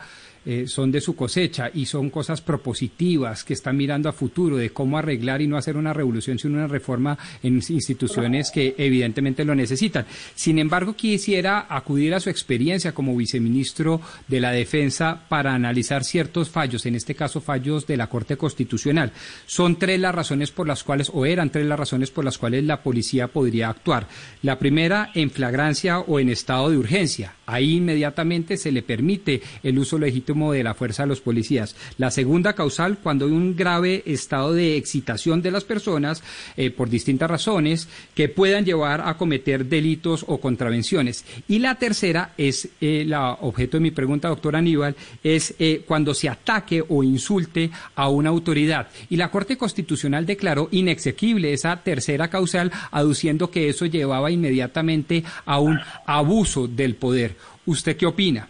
eh, 0.50 0.66
son 0.66 0.90
de 0.90 1.02
su 1.02 1.14
cosecha 1.14 1.71
y 1.75 1.85
son 1.85 2.09
cosas 2.09 2.40
propositivas 2.40 3.45
que 3.45 3.52
están 3.52 3.76
mirando 3.76 4.09
a 4.09 4.14
futuro 4.14 4.57
de 4.57 4.71
cómo 4.71 4.97
arreglar 4.97 5.42
y 5.42 5.47
no 5.47 5.59
hacer 5.59 5.76
una 5.76 5.92
revolución, 5.92 6.38
sino 6.38 6.54
una 6.54 6.66
reforma 6.66 7.18
en 7.42 7.57
instituciones 7.57 8.50
que 8.50 8.75
evidentemente 8.78 9.45
lo 9.45 9.54
necesitan. 9.54 10.07
Sin 10.35 10.59
embargo, 10.59 10.97
quisiera 10.97 11.66
acudir 11.68 12.14
a 12.14 12.21
su 12.21 12.30
experiencia 12.30 12.92
como 12.92 13.14
viceministro 13.14 14.00
de 14.26 14.40
la 14.40 14.52
Defensa 14.52 15.26
para 15.28 15.52
analizar 15.52 16.02
ciertos 16.02 16.49
fallos, 16.49 16.87
en 16.87 16.95
este 16.95 17.14
caso 17.14 17.42
fallos 17.42 17.87
de 17.87 17.99
la 17.99 18.07
Corte 18.07 18.38
Constitucional. 18.38 19.12
Son 19.45 19.76
tres 19.76 20.00
las 20.00 20.14
razones 20.14 20.50
por 20.50 20.66
las 20.66 20.77
cuales, 20.85 21.11
o 21.12 21.26
eran 21.26 21.50
tres 21.50 21.66
las 21.66 21.78
razones 21.78 22.11
por 22.11 22.25
las 22.25 22.38
cuales 22.38 22.64
la 22.64 22.82
policía 22.82 23.28
podría 23.28 23.68
actuar. 23.68 24.06
La 24.42 24.58
primera, 24.58 25.11
en 25.14 25.30
flagrancia 25.30 25.99
o 26.00 26.20
en 26.20 26.28
estado 26.28 26.70
de 26.70 26.78
urgencia. 26.78 27.35
Ahí 27.47 27.76
inmediatamente 27.76 28.56
se 28.56 28.73
le 28.73 28.82
permite 28.82 29.40
el 29.62 29.78
uso 29.78 29.99
legítimo 29.99 30.52
de 30.52 30.62
la 30.62 30.75
fuerza 30.75 31.04
de 31.04 31.08
los 31.08 31.20
policías. 31.20 31.75
La 31.97 32.11
segunda 32.11 32.52
causal, 32.52 32.99
cuando 33.02 33.26
hay 33.26 33.32
un 33.32 33.56
grave 33.56 34.02
estado 34.04 34.52
de 34.52 34.76
excitación 34.76 35.40
de 35.40 35.50
las 35.50 35.64
personas 35.64 36.23
eh, 36.56 36.70
por 36.70 36.90
distintas 36.90 37.30
razones 37.30 37.88
que 38.14 38.28
puedan 38.28 38.64
llevar 38.64 39.02
a 39.06 39.16
cometer 39.16 39.64
delitos 39.64 40.25
o 40.28 40.38
contravenciones. 40.38 41.25
Y 41.49 41.58
la 41.58 41.76
tercera 41.76 42.32
es, 42.37 42.68
eh, 42.80 43.04
la 43.06 43.32
objeto 43.32 43.78
de 43.78 43.82
mi 43.82 43.90
pregunta, 43.90 44.28
doctor 44.28 44.56
Aníbal, 44.56 44.94
es 45.23 45.54
eh, 45.58 45.82
cuando 45.87 46.14
se 46.14 46.28
ataque 46.28 46.85
o 46.87 47.02
insulte 47.02 47.70
a 47.94 48.08
una 48.08 48.30
autoridad. 48.30 48.88
Y 49.08 49.16
la 49.16 49.30
Corte 49.30 49.56
Constitucional 49.56 50.26
declaró 50.26 50.67
inexequible 50.70 51.52
esa 51.52 51.82
tercera 51.82 52.28
causal, 52.28 52.72
aduciendo 52.90 53.50
que 53.50 53.68
eso 53.68 53.87
llevaba 53.87 54.30
inmediatamente 54.30 55.25
a 55.44 55.58
un 55.58 55.78
abuso 56.06 56.66
del 56.66 56.94
poder. 56.94 57.37
¿Usted 57.66 57.96
qué 57.96 58.06
opina? 58.06 58.48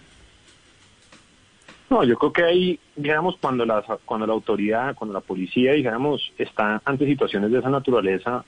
No, 1.91 2.05
yo 2.05 2.17
creo 2.17 2.33
que 2.33 2.45
ahí, 2.45 2.81
digamos, 2.97 3.37
cuando 3.41 3.65
la, 3.65 3.83
cuando 4.05 4.27
la 4.27 4.35
autoridad, 4.35 4.95
cuando 4.95 5.15
la 5.15 5.21
policía, 5.21 5.73
digamos, 5.73 6.33
está 6.37 6.83
ante 6.85 7.07
situaciones 7.07 7.51
de 7.51 7.61
esa 7.61 7.71
naturaleza, 7.71 8.45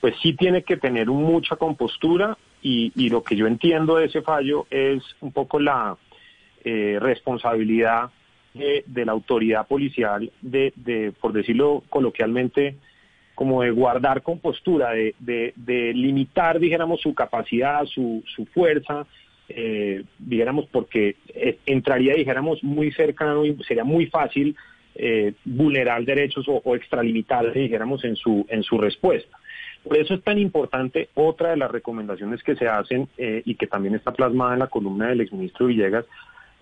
pues 0.00 0.14
sí 0.20 0.32
tiene 0.32 0.62
que 0.64 0.76
tener 0.76 1.06
mucha 1.06 1.56
compostura 1.56 2.36
y, 2.62 2.92
y 2.96 3.08
lo 3.08 3.22
que 3.22 3.36
yo 3.36 3.46
entiendo 3.46 3.96
de 3.96 4.06
ese 4.06 4.22
fallo 4.22 4.66
es 4.70 5.02
un 5.20 5.32
poco 5.32 5.60
la 5.60 5.96
eh, 6.64 6.98
responsabilidad 7.00 8.10
de, 8.54 8.82
de, 8.86 9.04
la 9.04 9.12
autoridad 9.12 9.66
policial 9.66 10.30
de, 10.42 10.72
de, 10.74 11.12
por 11.12 11.32
decirlo 11.32 11.84
coloquialmente, 11.88 12.76
como 13.40 13.62
de 13.62 13.70
guardar 13.70 14.20
compostura, 14.20 14.90
de, 14.90 15.14
de, 15.18 15.54
de 15.56 15.94
limitar, 15.94 16.58
dijéramos, 16.58 17.00
su 17.00 17.14
capacidad, 17.14 17.86
su, 17.86 18.22
su 18.36 18.44
fuerza, 18.44 19.06
eh, 19.48 20.04
dijéramos, 20.18 20.66
porque 20.66 21.16
eh, 21.28 21.56
entraría, 21.64 22.12
dijéramos, 22.12 22.62
muy 22.62 22.92
cercano 22.92 23.46
y 23.46 23.56
sería 23.64 23.82
muy 23.82 24.08
fácil 24.08 24.54
eh, 24.94 25.32
vulnerar 25.46 26.04
derechos 26.04 26.44
o, 26.48 26.76
extralimitar, 26.76 27.50
dijéramos, 27.54 28.04
en 28.04 28.14
su, 28.14 28.44
en 28.50 28.62
su 28.62 28.76
respuesta. 28.76 29.38
Por 29.84 29.96
eso 29.96 30.12
es 30.12 30.22
tan 30.22 30.38
importante 30.38 31.08
otra 31.14 31.48
de 31.48 31.56
las 31.56 31.70
recomendaciones 31.70 32.42
que 32.42 32.56
se 32.56 32.68
hacen 32.68 33.08
eh, 33.16 33.40
y 33.46 33.54
que 33.54 33.66
también 33.66 33.94
está 33.94 34.12
plasmada 34.12 34.52
en 34.52 34.58
la 34.58 34.66
columna 34.66 35.08
del 35.08 35.22
exministro 35.22 35.64
Villegas, 35.64 36.04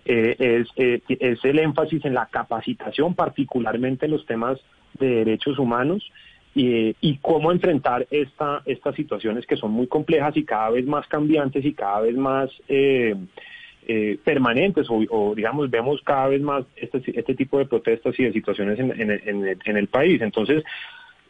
es, 0.05 0.69
es 0.77 1.43
el 1.43 1.59
énfasis 1.59 2.05
en 2.05 2.13
la 2.13 2.27
capacitación, 2.27 3.15
particularmente 3.15 4.05
en 4.05 4.13
los 4.13 4.25
temas 4.25 4.57
de 4.97 5.07
derechos 5.07 5.59
humanos, 5.59 6.09
y, 6.55 7.17
cómo 7.21 7.51
enfrentar 7.51 8.07
esta, 8.11 8.61
estas 8.65 8.95
situaciones 8.95 9.45
que 9.45 9.55
son 9.55 9.71
muy 9.71 9.87
complejas 9.87 10.35
y 10.35 10.43
cada 10.43 10.71
vez 10.71 10.85
más 10.85 11.07
cambiantes 11.07 11.63
y 11.63 11.73
cada 11.73 12.01
vez 12.01 12.15
más 12.15 12.49
eh, 12.67 13.15
eh, 13.87 14.17
permanentes 14.23 14.87
o, 14.89 15.33
digamos 15.35 15.69
vemos 15.69 16.01
cada 16.03 16.27
vez 16.27 16.41
más 16.41 16.65
este, 16.75 17.01
este 17.17 17.35
tipo 17.35 17.59
de 17.59 17.65
protestas 17.65 18.19
y 18.19 18.23
de 18.23 18.33
situaciones 18.33 18.79
en, 18.79 18.91
en, 18.91 19.59
en 19.63 19.77
el 19.77 19.87
país. 19.87 20.21
Entonces, 20.21 20.63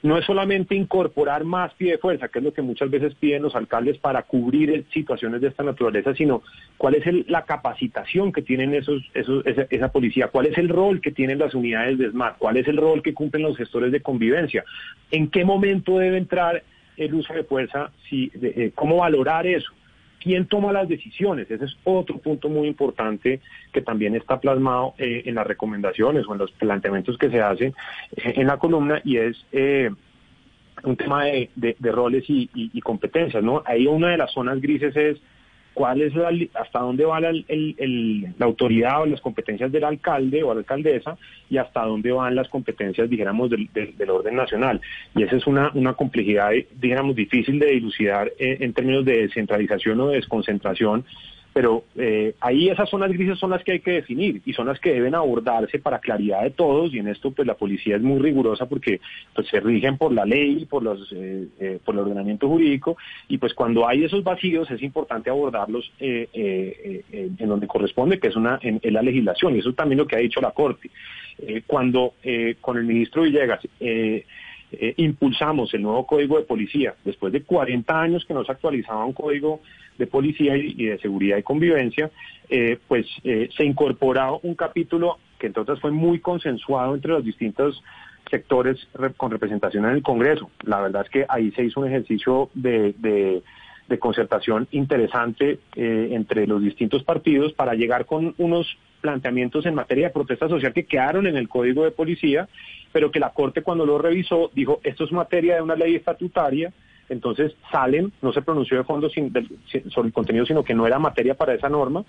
no 0.01 0.17
es 0.17 0.25
solamente 0.25 0.75
incorporar 0.75 1.43
más 1.43 1.73
pie 1.73 1.91
de 1.91 1.97
fuerza, 1.97 2.29
que 2.29 2.39
es 2.39 2.45
lo 2.45 2.53
que 2.53 2.61
muchas 2.61 2.89
veces 2.89 3.15
piden 3.15 3.41
los 3.41 3.55
alcaldes 3.55 3.97
para 3.97 4.23
cubrir 4.23 4.85
situaciones 4.93 5.41
de 5.41 5.47
esta 5.49 5.63
naturaleza, 5.63 6.13
sino 6.15 6.41
cuál 6.77 6.95
es 6.95 7.29
la 7.29 7.43
capacitación 7.43 8.31
que 8.31 8.41
tienen 8.41 8.73
esos, 8.73 9.03
esa, 9.13 9.91
policía, 9.91 10.29
cuál 10.29 10.45
es 10.45 10.57
el 10.57 10.69
rol 10.69 11.01
que 11.01 11.11
tienen 11.11 11.39
las 11.39 11.53
unidades 11.53 11.97
de 11.97 12.11
SMART, 12.11 12.37
cuál 12.37 12.57
es 12.57 12.67
el 12.67 12.77
rol 12.77 13.01
que 13.01 13.13
cumplen 13.13 13.43
los 13.43 13.57
gestores 13.57 13.91
de 13.91 14.01
convivencia, 14.01 14.63
en 15.11 15.29
qué 15.29 15.43
momento 15.43 15.97
debe 15.97 16.17
entrar 16.17 16.63
el 16.95 17.13
uso 17.13 17.33
de 17.33 17.43
fuerza, 17.43 17.91
eh, 18.11 18.71
cómo 18.75 18.97
valorar 18.97 19.47
eso 19.47 19.71
quién 20.19 20.45
toma 20.47 20.71
las 20.71 20.87
decisiones. 20.87 21.49
Ese 21.49 21.65
es 21.65 21.77
otro 21.83 22.17
punto 22.17 22.49
muy 22.49 22.67
importante 22.67 23.39
que 23.71 23.81
también 23.81 24.15
está 24.15 24.39
plasmado 24.39 24.93
eh, 24.97 25.23
en 25.25 25.35
las 25.35 25.47
recomendaciones 25.47 26.25
o 26.27 26.33
en 26.33 26.39
los 26.39 26.51
planteamientos 26.51 27.17
que 27.17 27.29
se 27.29 27.41
hacen 27.41 27.73
eh, 28.15 28.33
en 28.35 28.47
la 28.47 28.57
columna 28.57 29.01
y 29.03 29.17
es 29.17 29.37
eh, 29.51 29.89
un 30.83 30.95
tema 30.95 31.25
de, 31.25 31.75
roles 31.91 32.29
y, 32.29 32.49
y, 32.53 32.81
competencias. 32.81 33.43
¿no? 33.43 33.63
Ahí 33.65 33.85
una 33.87 34.11
de 34.11 34.17
las 34.17 34.31
zonas 34.31 34.61
grises 34.61 34.95
es 34.95 35.17
cuál 35.73 36.01
es 36.01 36.13
la, 36.15 36.31
hasta 36.55 36.79
dónde 36.79 37.05
va 37.05 37.19
la, 37.19 37.31
la 37.31 38.45
autoridad 38.45 39.01
o 39.01 39.05
las 39.05 39.21
competencias 39.21 39.71
del 39.71 39.83
alcalde 39.83 40.43
o 40.43 40.53
la 40.53 40.59
alcaldesa 40.59 41.17
y 41.49 41.57
hasta 41.57 41.85
dónde 41.85 42.11
van 42.11 42.35
las 42.35 42.49
competencias, 42.49 43.09
dijéramos, 43.09 43.49
del, 43.49 43.69
orden 44.09 44.35
nacional. 44.35 44.81
Y 45.15 45.23
esa 45.23 45.35
es 45.35 45.47
una, 45.47 45.71
una 45.73 45.93
complejidad, 45.93 46.51
dijéramos, 46.79 47.15
difícil 47.15 47.59
de 47.59 47.67
dilucidar 47.67 48.31
en 48.37 48.73
términos 48.73 49.05
de 49.05 49.21
descentralización 49.21 49.99
o 50.01 50.07
de 50.09 50.15
desconcentración 50.15 51.05
pero 51.59 51.83
eh, 51.97 52.35
ahí 52.39 52.69
esas 52.69 52.89
zonas 52.89 53.11
grises 53.11 53.37
son 53.37 53.49
las 53.49 53.61
que 53.65 53.73
hay 53.73 53.79
que 53.81 53.91
definir 53.91 54.41
y 54.45 54.53
son 54.53 54.67
las 54.67 54.79
que 54.79 54.93
deben 54.93 55.13
abordarse 55.13 55.77
para 55.77 55.99
claridad 55.99 56.43
de 56.43 56.51
todos 56.51 56.93
y 56.93 56.99
en 56.99 57.09
esto 57.09 57.31
pues 57.31 57.45
la 57.45 57.55
policía 57.55 57.97
es 57.97 58.01
muy 58.01 58.17
rigurosa 58.17 58.65
porque 58.65 59.01
pues 59.35 59.45
se 59.49 59.59
rigen 59.59 59.97
por 59.97 60.13
la 60.13 60.23
ley, 60.23 60.63
por 60.63 60.83
los 60.83 61.11
eh, 61.11 61.49
eh, 61.59 61.79
por 61.83 61.95
el 61.95 61.99
ordenamiento 61.99 62.47
jurídico 62.47 62.95
y 63.27 63.39
pues 63.39 63.53
cuando 63.53 63.85
hay 63.85 64.05
esos 64.05 64.23
vacíos 64.23 64.71
es 64.71 64.81
importante 64.81 65.29
abordarlos 65.29 65.91
en 65.99 67.35
donde 67.37 67.67
corresponde 67.67 68.21
que 68.21 68.29
es 68.29 68.37
una 68.37 68.57
en, 68.61 68.79
la 68.81 69.01
legislación 69.01 69.53
y 69.53 69.59
eso 69.59 69.71
es 69.71 69.75
también 69.75 69.99
lo 69.99 70.07
que 70.07 70.15
ha 70.15 70.19
dicho 70.19 70.39
la 70.39 70.51
corte. 70.51 70.89
Cuando 71.67 72.13
con 72.61 72.77
el 72.77 72.85
ministro 72.85 73.23
Villegas 73.23 73.59
impulsamos 74.97 75.73
el 75.73 75.81
nuevo 75.81 76.05
código 76.05 76.37
de 76.37 76.45
policía 76.45 76.93
después 77.03 77.33
de 77.33 77.41
40 77.41 77.99
años 77.99 78.25
que 78.25 78.33
no 78.33 78.43
se 78.43 78.51
actualizaba 78.51 79.05
un 79.05 79.13
código 79.13 79.61
de 79.99 80.07
policía 80.07 80.55
y, 80.57 80.85
de 80.85 80.97
seguridad 80.97 81.37
y 81.37 81.43
convivencia, 81.43 82.09
eh, 82.49 82.79
pues 82.87 83.05
eh, 83.23 83.49
se 83.55 83.65
incorpora 83.65 84.31
un 84.31 84.55
capítulo 84.55 85.19
que 85.37 85.47
entonces 85.47 85.79
fue 85.79 85.91
muy 85.91 86.19
consensuado 86.19 86.95
entre 86.95 87.11
los 87.11 87.23
distintos 87.23 87.83
sectores 88.31 88.77
con 89.17 89.31
representación 89.31 89.85
en 89.85 89.91
el 89.91 90.03
Congreso. 90.03 90.49
La 90.63 90.79
verdad 90.79 91.03
es 91.03 91.09
que 91.09 91.25
ahí 91.27 91.51
se 91.51 91.65
hizo 91.65 91.81
un 91.81 91.87
ejercicio 91.87 92.49
de, 92.53 92.93
de, 92.97 93.99
concertación 93.99 94.67
interesante 94.71 95.59
eh, 95.75 96.09
entre 96.11 96.45
los 96.45 96.61
distintos 96.61 97.03
partidos 97.03 97.53
para 97.53 97.73
llegar 97.73 98.05
con 98.05 98.35
unos 98.37 98.77
planteamientos 99.01 99.65
en 99.65 99.75
materia 99.75 100.07
de 100.07 100.13
protesta 100.13 100.47
social 100.47 100.73
que 100.73 100.85
quedaron 100.85 101.27
en 101.27 101.37
el 101.37 101.49
Código 101.49 101.83
de 101.83 101.91
Policía, 101.91 102.47
pero 102.91 103.11
que 103.11 103.19
la 103.19 103.31
Corte 103.31 103.61
cuando 103.61 103.85
lo 103.85 103.97
revisó 103.97 104.51
dijo, 104.53 104.79
esto 104.83 105.03
es 105.03 105.11
materia 105.11 105.55
de 105.55 105.61
una 105.61 105.75
ley 105.75 105.95
estatutaria, 105.95 106.71
entonces 107.09 107.53
salen, 107.71 108.11
no 108.21 108.31
se 108.31 108.41
pronunció 108.41 108.77
de 108.77 108.83
fondo 108.83 109.09
sobre 109.09 110.07
el 110.07 110.13
contenido, 110.13 110.45
sino 110.45 110.63
que 110.63 110.75
no 110.75 110.85
era 110.85 110.99
materia 110.99 111.33
para 111.33 111.53
esa 111.53 111.69
norma, 111.69 112.05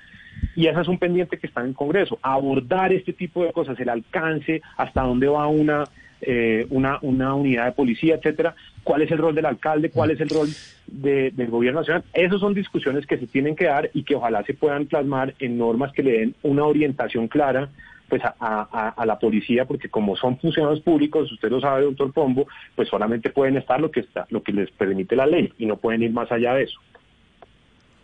y 0.54 0.66
ese 0.66 0.80
es 0.80 0.88
un 0.88 0.99
pendiente 0.99 1.38
que 1.38 1.47
está 1.47 1.62
en 1.62 1.68
el 1.68 1.75
Congreso, 1.75 2.18
abordar 2.23 2.92
este 2.92 3.12
tipo 3.12 3.44
de 3.44 3.52
cosas, 3.52 3.78
el 3.80 3.88
alcance, 3.88 4.61
hasta 4.76 5.02
dónde 5.02 5.28
va 5.28 5.47
una, 5.47 5.85
eh, 6.22 6.66
una, 6.70 6.98
una 7.02 7.34
unidad 7.34 7.66
de 7.66 7.72
policía, 7.72 8.16
etcétera, 8.16 8.54
cuál 8.82 9.02
es 9.02 9.10
el 9.10 9.18
rol 9.18 9.34
del 9.34 9.46
alcalde, 9.46 9.90
cuál 9.90 10.10
es 10.10 10.20
el 10.20 10.28
rol 10.28 10.48
del 10.86 11.50
gobierno 11.50 11.80
nacional. 11.80 12.04
Esas 12.12 12.40
son 12.40 12.54
discusiones 12.54 13.06
que 13.06 13.18
se 13.18 13.26
tienen 13.26 13.56
que 13.56 13.66
dar 13.66 13.90
y 13.94 14.02
que 14.02 14.16
ojalá 14.16 14.42
se 14.44 14.54
puedan 14.54 14.86
plasmar 14.86 15.34
en 15.38 15.58
normas 15.58 15.92
que 15.92 16.02
le 16.02 16.12
den 16.12 16.34
una 16.42 16.64
orientación 16.64 17.28
clara 17.28 17.68
pues 18.08 18.22
a, 18.24 19.04
la 19.06 19.18
policía, 19.20 19.66
porque 19.66 19.88
como 19.88 20.16
son 20.16 20.36
funcionarios 20.36 20.82
públicos, 20.82 21.30
usted 21.30 21.48
lo 21.48 21.60
sabe, 21.60 21.84
doctor 21.84 22.12
Pombo, 22.12 22.48
pues 22.74 22.88
solamente 22.88 23.30
pueden 23.30 23.56
estar 23.56 23.80
lo 23.80 23.92
que 23.92 24.00
está, 24.00 24.26
lo 24.30 24.42
que 24.42 24.52
les 24.52 24.68
permite 24.72 25.14
la 25.14 25.26
ley 25.26 25.52
y 25.58 25.66
no 25.66 25.76
pueden 25.76 26.02
ir 26.02 26.10
más 26.10 26.30
allá 26.32 26.54
de 26.54 26.64
eso. 26.64 26.80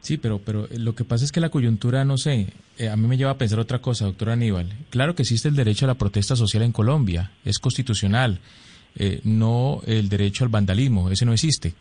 Sí, 0.07 0.19
pero, 0.19 0.39
pero 0.39 0.69
lo 0.77 0.95
que 0.95 1.03
pasa 1.03 1.25
es 1.25 1.33
que 1.33 1.41
la 1.41 1.49
coyuntura, 1.49 2.05
no 2.05 2.17
sé, 2.17 2.53
eh, 2.79 2.89
a 2.89 2.95
mí 2.95 3.09
me 3.09 3.17
lleva 3.17 3.33
a 3.33 3.39
pensar 3.39 3.59
otra 3.59 3.81
cosa, 3.81 4.05
doctor 4.05 4.31
Aníbal. 4.31 4.73
Claro 4.89 5.17
que 5.17 5.23
existe 5.23 5.49
el 5.49 5.57
derecho 5.57 5.85
a 5.85 5.89
la 5.89 5.97
protesta 5.97 6.37
social 6.37 6.63
en 6.63 6.71
Colombia, 6.71 7.33
es 7.45 7.59
constitucional, 7.59 8.39
eh, 8.95 9.21
no 9.25 9.81
el 9.85 10.09
derecho 10.09 10.45
al 10.45 10.51
vandalismo, 10.51 11.11
ese 11.11 11.25
no 11.25 11.33
existe. 11.33 11.75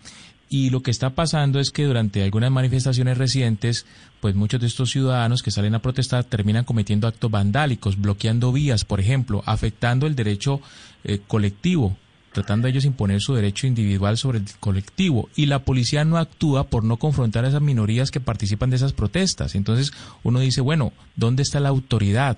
Y 0.49 0.71
lo 0.71 0.81
que 0.81 0.89
está 0.89 1.11
pasando 1.11 1.59
es 1.59 1.69
que 1.69 1.85
durante 1.85 2.23
algunas 2.23 2.49
manifestaciones 2.49 3.19
recientes, 3.19 3.85
pues 4.21 4.33
muchos 4.33 4.59
de 4.59 4.65
estos 4.65 4.89
ciudadanos 4.89 5.43
que 5.43 5.51
salen 5.51 5.75
a 5.75 5.83
protestar 5.83 6.23
terminan 6.23 6.65
cometiendo 6.65 7.07
actos 7.07 7.29
vandálicos, 7.29 8.01
bloqueando 8.01 8.51
vías, 8.51 8.85
por 8.85 8.99
ejemplo, 8.99 9.43
afectando 9.45 10.07
el 10.07 10.15
derecho 10.15 10.61
eh, 11.03 11.19
colectivo, 11.27 11.95
tratando 12.35 12.67
ellos 12.67 12.85
imponer 12.85 13.21
su 13.21 13.33
derecho 13.33 13.65
individual 13.65 14.17
sobre 14.17 14.39
el 14.39 14.45
colectivo. 14.59 15.29
Y 15.35 15.47
la 15.47 15.59
policía 15.59 16.05
no 16.05 16.17
actúa 16.17 16.65
por 16.65 16.83
no 16.83 16.97
confrontar 16.97 17.45
a 17.45 17.47
esas 17.47 17.61
minorías 17.61 18.11
que 18.11 18.19
participan 18.19 18.69
de 18.69 18.75
esas 18.75 18.93
protestas. 18.93 19.55
Entonces 19.55 19.93
uno 20.21 20.39
dice, 20.41 20.61
bueno, 20.61 20.93
¿dónde 21.15 21.41
está 21.41 21.59
la 21.59 21.69
autoridad? 21.69 22.37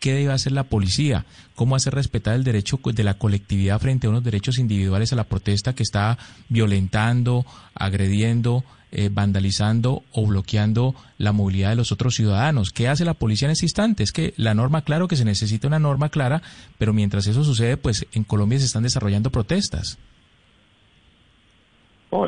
qué 0.00 0.12
debe 0.12 0.32
hacer 0.32 0.52
la 0.52 0.62
policía, 0.62 1.26
cómo 1.56 1.74
hacer 1.74 1.92
respetar 1.92 2.36
el 2.36 2.44
derecho 2.44 2.78
de 2.84 3.02
la 3.02 3.14
colectividad 3.14 3.80
frente 3.80 4.06
a 4.06 4.10
unos 4.10 4.22
derechos 4.22 4.58
individuales 4.58 5.12
a 5.12 5.16
la 5.16 5.24
protesta 5.24 5.74
que 5.74 5.82
está 5.82 6.16
violentando, 6.48 7.44
agrediendo, 7.74 8.62
eh, 8.92 9.10
vandalizando 9.12 10.02
o 10.12 10.26
bloqueando 10.26 10.94
la 11.18 11.32
movilidad 11.32 11.70
de 11.70 11.76
los 11.76 11.92
otros 11.92 12.14
ciudadanos. 12.14 12.70
¿Qué 12.70 12.88
hace 12.88 13.04
la 13.04 13.14
policía 13.14 13.46
en 13.46 13.52
este 13.52 13.66
instante? 13.66 14.02
Es 14.02 14.12
que 14.12 14.34
la 14.36 14.54
norma, 14.54 14.82
claro 14.82 15.08
que 15.08 15.16
se 15.16 15.24
necesita 15.24 15.66
una 15.66 15.78
norma 15.78 16.08
clara, 16.08 16.42
pero 16.78 16.92
mientras 16.92 17.26
eso 17.26 17.44
sucede, 17.44 17.76
pues 17.76 18.06
en 18.12 18.24
Colombia 18.24 18.58
se 18.58 18.66
están 18.66 18.82
desarrollando 18.82 19.30
protestas 19.30 19.98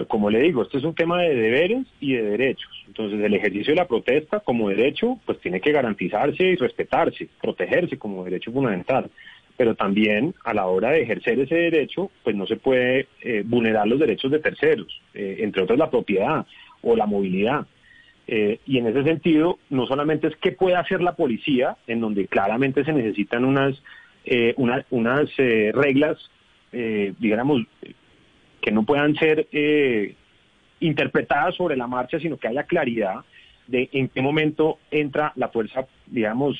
como 0.08 0.28
le 0.28 0.40
digo, 0.42 0.62
esto 0.62 0.78
es 0.78 0.84
un 0.84 0.94
tema 0.94 1.22
de 1.22 1.34
deberes 1.34 1.86
y 2.00 2.12
de 2.12 2.22
derechos. 2.22 2.70
Entonces, 2.86 3.20
el 3.20 3.32
ejercicio 3.34 3.72
de 3.72 3.80
la 3.80 3.88
protesta 3.88 4.40
como 4.40 4.68
derecho, 4.68 5.18
pues 5.24 5.40
tiene 5.40 5.60
que 5.60 5.72
garantizarse 5.72 6.44
y 6.44 6.56
respetarse, 6.56 7.28
protegerse 7.40 7.96
como 7.96 8.24
derecho 8.24 8.52
fundamental. 8.52 9.10
Pero 9.60 9.74
también 9.74 10.34
a 10.42 10.54
la 10.54 10.64
hora 10.64 10.92
de 10.92 11.02
ejercer 11.02 11.38
ese 11.38 11.54
derecho, 11.54 12.10
pues 12.24 12.34
no 12.34 12.46
se 12.46 12.56
puede 12.56 13.08
eh, 13.20 13.42
vulnerar 13.44 13.86
los 13.86 14.00
derechos 14.00 14.30
de 14.30 14.38
terceros, 14.38 15.02
eh, 15.12 15.36
entre 15.40 15.64
otros 15.64 15.78
la 15.78 15.90
propiedad 15.90 16.46
o 16.80 16.96
la 16.96 17.04
movilidad. 17.04 17.66
Eh, 18.26 18.58
y 18.64 18.78
en 18.78 18.86
ese 18.86 19.04
sentido, 19.04 19.58
no 19.68 19.86
solamente 19.86 20.28
es 20.28 20.36
qué 20.36 20.52
puede 20.52 20.76
hacer 20.76 21.02
la 21.02 21.14
policía, 21.14 21.76
en 21.86 22.00
donde 22.00 22.26
claramente 22.26 22.86
se 22.86 22.94
necesitan 22.94 23.44
unas, 23.44 23.82
unas 24.88 25.36
reglas, 25.36 26.30
digamos, 26.72 27.60
que 28.62 28.72
no 28.72 28.84
puedan 28.84 29.14
ser 29.16 29.46
interpretadas 30.80 31.54
sobre 31.54 31.76
la 31.76 31.86
marcha, 31.86 32.18
sino 32.18 32.38
que 32.38 32.48
haya 32.48 32.62
claridad 32.62 33.16
de 33.66 33.90
en 33.92 34.08
qué 34.08 34.22
momento 34.22 34.78
entra 34.90 35.34
la 35.36 35.48
fuerza, 35.48 35.86
digamos, 36.06 36.56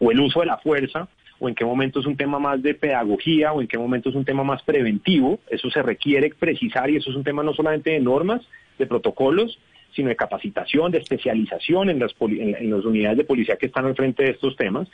o 0.00 0.10
el 0.10 0.20
uso 0.20 0.40
de 0.40 0.46
la 0.46 0.58
fuerza, 0.58 1.08
o 1.38 1.48
en 1.48 1.54
qué 1.54 1.64
momento 1.64 2.00
es 2.00 2.06
un 2.06 2.16
tema 2.16 2.38
más 2.38 2.62
de 2.62 2.74
pedagogía, 2.74 3.52
o 3.52 3.60
en 3.60 3.68
qué 3.68 3.78
momento 3.78 4.08
es 4.08 4.14
un 4.14 4.24
tema 4.24 4.44
más 4.44 4.62
preventivo. 4.62 5.38
Eso 5.48 5.70
se 5.70 5.82
requiere 5.82 6.30
precisar 6.30 6.90
y 6.90 6.96
eso 6.96 7.10
es 7.10 7.16
un 7.16 7.24
tema 7.24 7.42
no 7.42 7.54
solamente 7.54 7.90
de 7.90 8.00
normas, 8.00 8.42
de 8.78 8.86
protocolos, 8.86 9.58
sino 9.94 10.08
de 10.08 10.16
capacitación, 10.16 10.92
de 10.92 10.98
especialización 10.98 11.90
en 11.90 11.98
las, 11.98 12.14
en 12.20 12.70
las 12.70 12.84
unidades 12.84 13.18
de 13.18 13.24
policía 13.24 13.56
que 13.56 13.66
están 13.66 13.86
al 13.86 13.96
frente 13.96 14.24
de 14.24 14.30
estos 14.30 14.56
temas. 14.56 14.88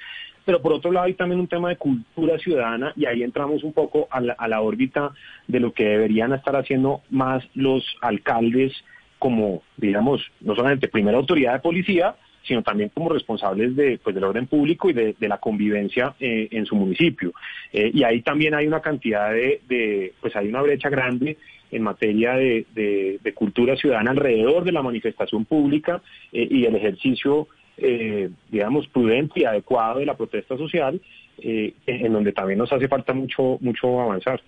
Pero 0.45 0.61
por 0.61 0.73
otro 0.73 0.93
lado 0.93 1.07
hay 1.07 1.15
también 1.15 1.41
un 1.41 1.49
tema 1.49 1.71
de 1.71 1.77
cultura 1.77 2.39
ciudadana 2.39 2.93
y 2.97 3.07
ahí 3.07 3.23
entramos 3.23 3.65
un 3.65 3.73
poco 3.73 4.09
a 4.11 4.21
la, 4.21 4.61
órbita 4.61 5.13
de 5.49 5.61
lo 5.61 5.73
que 5.73 5.85
deberían 5.85 6.33
estar 6.33 6.55
haciendo 6.57 7.01
más 7.11 7.43
los 7.55 7.85
alcaldes 8.03 8.73
como, 9.19 9.63
digamos, 9.79 10.21
no 10.41 10.55
solamente 10.55 10.89
primera 10.89 11.17
autoridad 11.17 11.55
de 11.55 11.61
policía, 11.61 12.15
sino 12.47 12.63
también 12.63 12.91
como 12.91 13.09
responsables 13.09 13.75
de, 13.75 13.99
pues, 14.03 14.15
del 14.15 14.25
orden 14.25 14.47
público 14.47 14.91
y 14.91 14.93
de, 14.93 15.15
la 15.21 15.39
convivencia 15.39 16.15
eh, 16.21 16.49
en 16.51 16.67
su 16.67 16.77
municipio. 16.77 17.33
Eh, 17.73 17.91
y 17.93 18.03
ahí 18.05 18.21
también 18.23 18.55
hay 18.55 18.67
una 18.67 18.81
cantidad 18.81 19.33
de, 19.33 20.13
pues 20.21 20.37
hay 20.37 20.49
una 20.49 20.63
brecha 20.63 20.89
grande 20.91 21.39
en 21.71 21.83
materia 21.83 22.35
de, 22.35 23.33
cultura 23.35 23.77
ciudadana 23.77 24.13
alrededor 24.13 24.65
de 24.65 24.73
la 24.73 24.83
manifestación 24.83 25.45
pública 25.45 26.03
eh, 26.33 26.47
y 26.51 26.65
el 26.65 26.77
ejercicio 26.77 27.49
digamos, 28.53 28.87
prudente 28.87 29.41
y 29.41 29.45
adecuado 29.45 29.99
de 29.99 30.07
la 30.07 30.17
protesta 30.17 30.57
social, 30.57 31.01
en 31.39 32.13
donde 32.13 32.31
también 32.31 32.61
nos 32.61 32.73
hace 32.73 32.87
falta 32.87 33.13
mucho, 33.13 33.59
mucho 33.61 34.01
avanzar. 34.01 34.41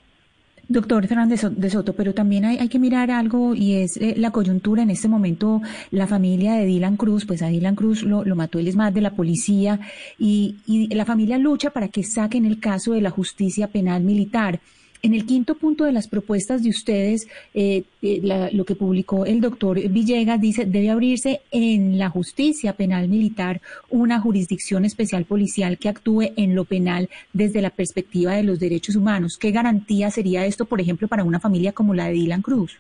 Doctor 0.68 1.06
Fernández 1.06 1.42
de 1.48 1.70
Soto, 1.70 1.92
pero 1.92 2.12
también 2.12 2.44
hay, 2.44 2.58
hay 2.58 2.68
que 2.68 2.80
mirar 2.80 3.10
algo 3.10 3.54
y 3.54 3.74
es 3.74 3.96
eh, 3.98 4.14
la 4.16 4.32
coyuntura. 4.32 4.82
En 4.82 4.90
este 4.90 5.06
momento, 5.06 5.62
la 5.92 6.06
familia 6.08 6.54
de 6.54 6.66
Dylan 6.66 6.96
Cruz, 6.96 7.24
pues 7.24 7.42
a 7.42 7.48
Dylan 7.48 7.76
Cruz 7.76 8.02
lo, 8.02 8.24
lo 8.24 8.34
mató 8.34 8.58
el 8.58 8.66
ESMAD 8.66 8.92
de 8.92 9.00
la 9.00 9.12
policía 9.12 9.78
y, 10.18 10.56
y 10.66 10.92
la 10.94 11.04
familia 11.04 11.38
lucha 11.38 11.70
para 11.70 11.88
que 11.88 12.02
saquen 12.02 12.44
el 12.46 12.58
caso 12.58 12.92
de 12.92 13.00
la 13.00 13.10
justicia 13.10 13.68
penal 13.68 14.02
militar. 14.02 14.60
En 15.02 15.14
el 15.14 15.26
quinto 15.26 15.54
punto 15.56 15.84
de 15.84 15.92
las 15.92 16.08
propuestas 16.08 16.62
de 16.62 16.70
ustedes, 16.70 17.28
eh, 17.54 17.84
eh, 18.02 18.50
lo 18.52 18.64
que 18.64 18.74
publicó 18.74 19.26
el 19.26 19.40
doctor 19.40 19.78
Villegas 19.88 20.40
dice, 20.40 20.64
debe 20.64 20.90
abrirse 20.90 21.40
en 21.50 21.98
la 21.98 22.08
justicia 22.08 22.72
penal 22.72 23.08
militar 23.08 23.60
una 23.90 24.20
jurisdicción 24.20 24.84
especial 24.84 25.24
policial 25.24 25.78
que 25.78 25.88
actúe 25.88 26.32
en 26.36 26.54
lo 26.54 26.64
penal 26.64 27.08
desde 27.32 27.62
la 27.62 27.70
perspectiva 27.70 28.34
de 28.34 28.42
los 28.42 28.58
derechos 28.58 28.96
humanos. 28.96 29.38
¿Qué 29.38 29.50
garantía 29.50 30.10
sería 30.10 30.46
esto, 30.46 30.64
por 30.64 30.80
ejemplo, 30.80 31.08
para 31.08 31.24
una 31.24 31.40
familia 31.40 31.72
como 31.72 31.94
la 31.94 32.06
de 32.06 32.12
Dylan 32.12 32.42
Cruz? 32.42 32.78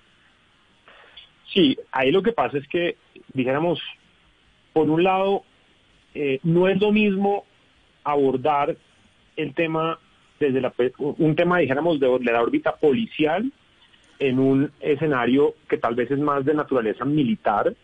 Sí, 1.52 1.76
ahí 1.92 2.10
lo 2.10 2.22
que 2.22 2.32
pasa 2.32 2.58
es 2.58 2.66
que, 2.68 2.96
dijéramos, 3.32 3.80
por 4.72 4.90
un 4.90 5.02
lado, 5.02 5.44
eh, 6.14 6.38
no 6.42 6.68
es 6.68 6.80
lo 6.80 6.92
mismo 6.92 7.44
abordar 8.04 8.76
el 9.36 9.54
tema 9.54 9.98
desde 10.38 10.60
la, 10.60 10.72
un 10.98 11.34
tema, 11.34 11.58
dijéramos, 11.58 12.00
de, 12.00 12.18
la 12.20 12.42
órbita 12.42 12.76
policial 12.76 13.50
en 14.18 14.38
un 14.38 14.70
escenario 14.80 15.54
que 15.68 15.78
tal 15.78 15.94
vez 15.94 16.10
es 16.10 16.18
más 16.18 16.44
de 16.44 16.54
naturaleza 16.54 17.04
militar, 17.04 17.74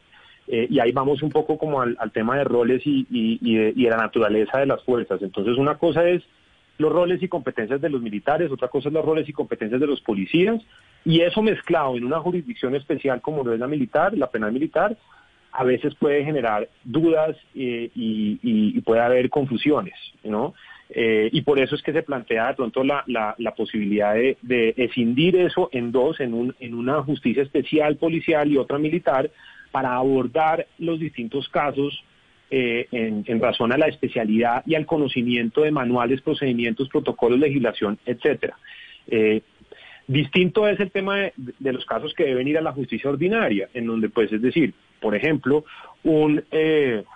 eh, 0.48 0.66
y 0.68 0.80
ahí 0.80 0.92
vamos 0.92 1.22
un 1.22 1.30
poco 1.30 1.56
como 1.56 1.80
al, 1.80 1.96
tema 2.12 2.36
de 2.36 2.44
roles 2.44 2.82
y, 2.84 3.06
y, 3.10 3.56
de, 3.56 3.72
y, 3.76 3.84
de, 3.84 3.90
la 3.90 3.96
naturaleza 3.96 4.58
de 4.58 4.66
las 4.66 4.82
fuerzas. 4.82 5.22
Entonces, 5.22 5.56
una 5.56 5.76
cosa 5.76 6.08
es 6.08 6.22
los 6.78 6.92
roles 6.92 7.22
y 7.22 7.28
competencias 7.28 7.80
de 7.80 7.88
los 7.88 8.02
militares, 8.02 8.50
otra 8.50 8.68
cosa 8.68 8.88
es 8.88 8.94
los 8.94 9.04
roles 9.04 9.28
y 9.28 9.32
competencias 9.32 9.80
de 9.80 9.86
los 9.86 10.00
policías, 10.00 10.60
y 11.04 11.20
eso 11.20 11.42
mezclado 11.42 11.96
en 11.96 12.04
una 12.04 12.20
jurisdicción 12.20 12.74
especial 12.74 13.20
como 13.20 13.44
lo 13.44 13.52
es 13.52 13.60
la 13.60 13.66
militar, 13.66 14.16
la 14.16 14.30
penal 14.30 14.52
militar, 14.52 14.96
a 15.52 15.64
veces 15.64 15.94
puede 15.94 16.24
generar 16.24 16.68
dudas 16.84 17.36
eh, 17.54 17.90
y, 17.94 18.80
puede 18.80 19.00
haber 19.00 19.28
confusiones, 19.30 19.94
¿no? 20.24 20.54
Eh, 20.90 21.30
y 21.32 21.40
por 21.42 21.58
eso 21.58 21.74
es 21.74 21.82
que 21.82 21.92
se 21.92 22.02
plantea 22.02 22.48
de 22.48 22.54
pronto 22.54 22.82
la, 22.84 23.04
posibilidad 23.56 24.14
de, 24.14 24.36
de, 24.42 24.74
escindir 24.76 25.36
eso 25.36 25.68
en 25.72 25.92
dos, 25.92 26.20
en, 26.20 26.34
un, 26.34 26.54
en 26.58 26.74
una 26.74 27.02
justicia 27.02 27.42
especial 27.42 27.96
policial 27.96 28.50
y 28.50 28.58
otra 28.58 28.78
militar, 28.78 29.30
para 29.70 29.94
abordar 29.94 30.66
los 30.78 31.00
distintos 31.00 31.48
casos 31.48 32.04
eh, 32.50 32.86
en, 32.92 33.24
en, 33.26 33.40
razón 33.40 33.72
a 33.72 33.78
la 33.78 33.86
especialidad 33.86 34.62
y 34.66 34.74
al 34.74 34.84
conocimiento 34.84 35.62
de 35.62 35.70
manuales, 35.70 36.20
procedimientos, 36.20 36.88
protocolos, 36.90 37.38
legislación, 37.38 37.98
etcétera. 38.04 38.58
Eh, 39.06 39.40
distinto 40.06 40.68
es 40.68 40.78
el 40.80 40.90
tema 40.90 41.16
de, 41.16 41.72
los 41.72 41.84
casos 41.86 42.14
que 42.14 42.24
deben 42.24 42.48
ir 42.48 42.58
a 42.58 42.62
la 42.62 42.72
justicia 42.72 43.10
ordinaria, 43.10 43.68
en 43.74 43.86
donde, 43.86 44.08
pues, 44.08 44.32
es 44.32 44.42
decir, 44.42 44.74
por 45.00 45.14
ejemplo, 45.14 45.64
un 46.04 46.42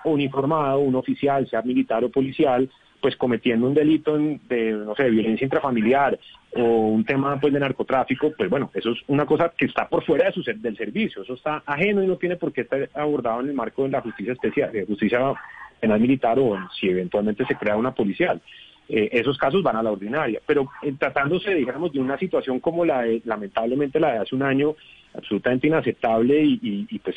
uniformado, 0.04 0.80
un 0.80 0.96
oficial, 0.96 1.48
sea 1.48 1.62
militar 1.62 2.04
o 2.04 2.10
policial, 2.10 2.68
pues 3.00 3.16
cometiendo 3.16 3.66
un 3.66 3.74
delito 3.74 4.16
de, 4.16 4.72
no 4.72 4.94
sé, 4.94 5.08
violencia 5.10 5.44
intrafamiliar 5.44 6.18
o 6.54 6.88
un 6.88 7.04
tema 7.04 7.38
pues 7.38 7.52
de 7.52 7.60
narcotráfico, 7.60 8.32
pues 8.36 8.48
bueno, 8.48 8.70
eso 8.74 8.90
es 8.90 8.98
una 9.08 9.26
cosa 9.26 9.52
que 9.56 9.66
está 9.66 9.88
por 9.88 10.04
fuera 10.04 10.26
de 10.26 10.32
su, 10.32 10.42
del 10.42 10.76
servicio, 10.76 11.22
eso 11.22 11.34
está 11.34 11.62
ajeno 11.66 12.02
y 12.02 12.06
no 12.06 12.16
tiene 12.16 12.36
por 12.36 12.52
qué 12.52 12.62
estar 12.62 12.88
abordado 12.94 13.40
en 13.40 13.48
el 13.48 13.54
marco 13.54 13.84
de 13.84 13.90
la 13.90 14.00
justicia 14.00 14.32
especial, 14.32 14.72
de 14.72 14.86
justicia 14.86 15.34
penal 15.78 16.00
militar 16.00 16.38
o 16.38 16.58
si 16.80 16.88
eventualmente 16.88 17.44
se 17.44 17.54
crea 17.54 17.76
una 17.76 17.94
policial. 17.94 18.40
Eh, 18.88 19.08
esos 19.12 19.36
casos 19.36 19.62
van 19.62 19.76
a 19.76 19.82
la 19.82 19.90
ordinaria. 19.90 20.40
Pero 20.46 20.68
eh, 20.82 20.94
tratándose, 20.98 21.54
digamos, 21.54 21.92
de 21.92 21.98
una 21.98 22.18
situación 22.18 22.60
como 22.60 22.84
la 22.84 23.02
de, 23.02 23.20
lamentablemente, 23.24 23.98
la 23.98 24.12
de 24.12 24.18
hace 24.18 24.34
un 24.34 24.42
año, 24.42 24.76
absolutamente 25.14 25.66
inaceptable 25.66 26.42
y, 26.44 27.00
pues 27.02 27.16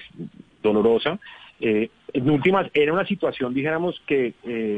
dolorosa, 0.63 1.19
eh, 1.59 1.89
en 2.13 2.29
últimas, 2.29 2.69
era 2.73 2.93
una 2.93 3.05
situación, 3.05 3.53
dijéramos, 3.53 4.01
que 4.07 4.33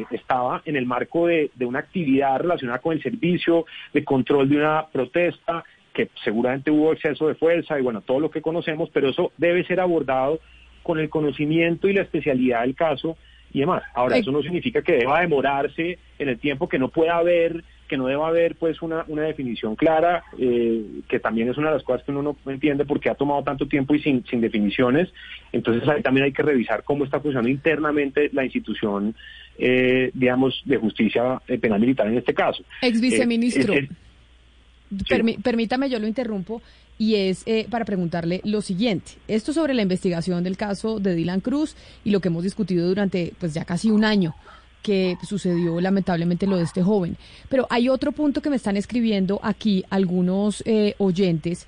estaba 0.09 0.63
en 0.65 0.75
el 0.75 0.85
marco 0.85 1.27
de, 1.27 1.51
de, 1.55 1.65
una 1.65 1.79
actividad 1.79 2.39
relacionada 2.39 2.79
con 2.79 2.93
el 2.93 3.03
servicio, 3.03 3.65
de 3.93 4.03
control 4.03 4.49
de 4.49 4.57
una 4.57 4.87
protesta, 4.87 5.63
que 5.93 6.09
seguramente 6.23 6.71
hubo 6.71 6.93
exceso 6.93 7.27
de 7.27 7.35
fuerza 7.35 7.79
y 7.79 7.83
bueno, 7.83 8.01
todo 8.01 8.19
lo 8.19 8.31
que 8.31 8.41
conocemos, 8.41 8.89
pero 8.91 9.09
eso 9.09 9.31
debe 9.37 9.63
ser 9.65 9.79
abordado 9.79 10.39
con 10.83 10.99
el 10.99 11.09
conocimiento 11.09 11.87
y 11.87 11.93
la 11.93 12.01
especialidad 12.01 12.61
del 12.61 12.75
caso 12.75 13.17
y 13.53 13.59
demás. 13.59 13.83
Ahora, 13.93 14.17
eso 14.17 14.31
no 14.31 14.41
significa 14.41 14.81
que 14.81 14.93
deba 14.93 15.21
demorarse 15.21 15.97
en 16.19 16.29
el 16.29 16.39
tiempo, 16.39 16.69
que 16.69 16.79
no 16.79 16.89
pueda 16.89 17.17
haber, 17.17 17.63
que 17.87 17.97
no 17.97 18.07
deba 18.07 18.27
haber 18.27 18.55
pues 18.55 18.81
una, 18.81 19.03
una 19.07 19.23
definición 19.23 19.75
clara, 19.75 20.23
eh, 20.37 20.83
que 21.07 21.19
también 21.19 21.49
es 21.49 21.57
una 21.57 21.69
de 21.69 21.75
las 21.75 21.83
cosas 21.83 22.03
que 22.03 22.11
uno 22.11 22.21
no 22.45 22.51
entiende 22.51 22.85
porque 22.85 23.09
ha 23.09 23.15
tomado 23.15 23.43
tanto 23.43 23.67
tiempo 23.67 23.93
y 23.95 24.01
sin, 24.01 24.25
sin 24.25 24.41
definiciones. 24.41 25.09
Entonces 25.51 25.87
ahí 25.89 26.01
también 26.01 26.25
hay 26.25 26.31
que 26.31 26.43
revisar 26.43 26.83
cómo 26.83 27.03
está 27.03 27.19
funcionando 27.19 27.49
internamente 27.49 28.29
la 28.33 28.43
institución, 28.43 29.15
eh, 29.57 30.11
digamos, 30.13 30.61
de 30.65 30.77
justicia 30.77 31.41
eh, 31.47 31.57
penal 31.57 31.79
militar 31.79 32.07
en 32.07 32.17
este 32.17 32.33
caso. 32.33 32.63
Ex 32.81 33.01
viceministro. 33.01 33.73
Permítame, 35.43 35.89
yo 35.89 35.99
lo 35.99 36.07
interrumpo 36.07 36.61
y 36.97 37.15
es 37.15 37.43
eh, 37.45 37.65
para 37.69 37.85
preguntarle 37.85 38.41
lo 38.43 38.61
siguiente. 38.61 39.13
Esto 39.27 39.53
sobre 39.53 39.73
la 39.73 39.81
investigación 39.81 40.43
del 40.43 40.57
caso 40.57 40.99
de 40.99 41.15
Dylan 41.15 41.41
Cruz 41.41 41.75
y 42.03 42.11
lo 42.11 42.19
que 42.19 42.27
hemos 42.27 42.43
discutido 42.43 42.87
durante 42.87 43.33
pues 43.39 43.53
ya 43.53 43.65
casi 43.65 43.89
un 43.89 44.05
año 44.05 44.35
que 44.81 45.17
sucedió 45.27 45.79
lamentablemente 45.79 46.47
lo 46.47 46.57
de 46.57 46.63
este 46.63 46.83
joven. 46.83 47.17
Pero 47.49 47.67
hay 47.69 47.89
otro 47.89 48.11
punto 48.11 48.41
que 48.41 48.49
me 48.49 48.55
están 48.55 48.77
escribiendo 48.77 49.39
aquí 49.43 49.85
algunos 49.89 50.63
eh, 50.65 50.95
oyentes 50.97 51.67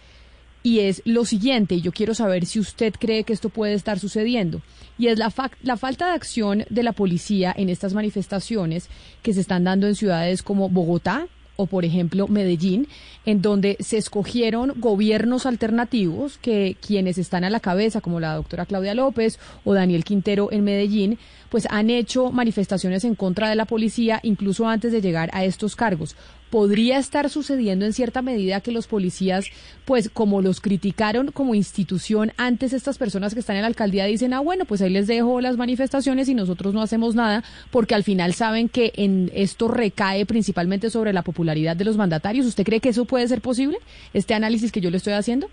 y 0.63 0.79
es 0.79 1.01
lo 1.03 1.25
siguiente, 1.25 1.75
y 1.75 1.81
yo 1.81 1.91
quiero 1.91 2.13
saber 2.13 2.45
si 2.45 2.59
usted 2.59 2.93
cree 2.97 3.25
que 3.25 3.33
esto 3.33 3.49
puede 3.49 3.73
estar 3.73 3.99
sucediendo, 3.99 4.62
y 4.97 5.07
es 5.07 5.19
la, 5.19 5.31
la 5.62 5.75
falta 5.75 6.07
de 6.07 6.13
acción 6.13 6.63
de 6.69 6.83
la 6.83 6.93
policía 6.93 7.53
en 7.55 7.67
estas 7.67 7.93
manifestaciones 7.93 8.88
que 9.21 9.33
se 9.33 9.41
están 9.41 9.65
dando 9.65 9.88
en 9.88 9.95
ciudades 9.95 10.41
como 10.41 10.69
Bogotá, 10.69 11.27
o 11.56 11.68
por 11.68 11.86
ejemplo 11.86 12.28
Medellín, 12.28 12.88
en 13.26 13.42
donde 13.42 13.78
se 13.80 13.98
escogieron 13.98 14.74
gobiernos 14.78 15.46
alternativos 15.46 16.38
que 16.38 16.76
quienes 16.86 17.18
están 17.18 17.44
a 17.44 17.50
la 17.50 17.60
cabeza, 17.60 18.02
como 18.02 18.20
la 18.20 18.36
doctora 18.36 18.66
Claudia 18.66 18.94
López 18.94 19.39
o 19.63 19.74
Daniel 19.74 20.04
Quintero 20.04 20.52
en 20.52 20.63
Medellín, 20.63 21.20
pues 21.50 21.68
han 21.70 21.89
hecho 21.89 22.32
manifestaciones 22.32 23.04
en 23.04 23.16
contra 23.16 23.50
de 23.50 23.56
la 23.56 23.66
policía 23.66 24.20
incluso 24.24 24.68
antes 24.68 24.92
de 24.92 25.02
llegar 25.02 25.30
a 25.34 25.46
estos 25.46 25.76
cargos 25.76 26.16
podría 26.54 27.00
estar 27.00 27.32
sucediendo 27.32 27.84
en 27.84 27.94
cierta 27.94 28.22
medida 28.22 28.62
que 28.62 28.72
los 28.72 28.86
policías, 28.86 29.50
pues 29.86 30.08
como 30.08 30.44
los 30.44 30.62
criticaron 30.62 31.32
como 31.32 31.56
institución 31.56 32.32
antes 32.38 32.74
estas 32.74 33.00
personas 33.00 33.34
que 33.34 33.39
están 33.39 33.56
en 33.56 33.63
la 33.63 33.70
alcaldía 33.70 34.06
dicen, 34.06 34.36
ah, 34.36 34.39
bueno, 34.39 34.66
pues 34.66 34.80
ahí 34.84 34.92
les 34.92 35.08
dejo 35.08 35.42
las 35.42 35.58
manifestaciones 35.58 36.30
y 36.30 36.36
nosotros 36.36 36.76
no 36.76 36.84
hacemos 36.84 37.16
nada, 37.16 37.44
porque 37.72 37.96
al 37.96 38.04
final 38.04 38.36
saben 38.36 38.70
que 38.70 38.94
en 38.98 39.32
esto 39.34 39.68
recae 39.68 40.28
principalmente 40.28 40.92
sobre 40.92 41.12
la 41.12 41.24
popularidad 41.24 41.76
de 41.76 41.86
los 41.86 41.98
mandatarios. 41.98 42.46
¿Usted 42.46 42.66
cree 42.66 42.80
que 42.80 42.89
eso 42.89 43.06
puede 43.06 43.28
ser 43.28 43.42
posible? 43.42 43.80
Este 44.13 44.36
análisis 44.36 44.72
que 44.72 44.80
yo 44.80 44.92
le 44.92 44.98
estoy 44.98 45.13
haciendo. 45.13 45.50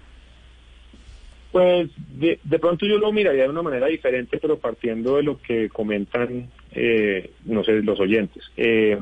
Pues 1.51 1.89
de, 2.19 2.59
pronto 2.59 2.85
yo 2.85 2.99
lo 2.99 3.11
miraría 3.11 3.45
de 3.45 3.49
una 3.49 3.63
manera 3.63 3.87
diferente, 3.87 4.37
pero 4.37 4.59
partiendo 4.59 5.17
de 5.17 5.23
lo 5.23 5.41
que 5.41 5.71
comentan, 5.71 6.51
eh, 6.73 7.31
no 7.47 7.65
sé, 7.65 7.81
los 7.81 7.99
oyentes. 7.99 8.45
Eh, 8.59 8.99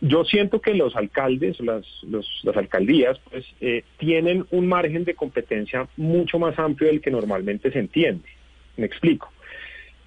yo 0.00 0.24
siento 0.24 0.60
que 0.60 0.74
los 0.74 0.94
alcaldes, 0.94 1.58
las, 1.60 1.84
las 2.02 2.56
alcaldías, 2.56 3.18
pues 3.30 3.46
eh, 3.60 3.82
tienen 3.98 4.46
un 4.50 4.66
margen 4.66 5.04
de 5.04 5.14
competencia 5.14 5.88
mucho 5.96 6.38
más 6.38 6.58
amplio 6.58 6.90
del 6.90 7.00
que 7.00 7.10
normalmente 7.10 7.70
se 7.70 7.78
entiende. 7.78 8.28
Me 8.76 8.84
explico. 8.84 9.32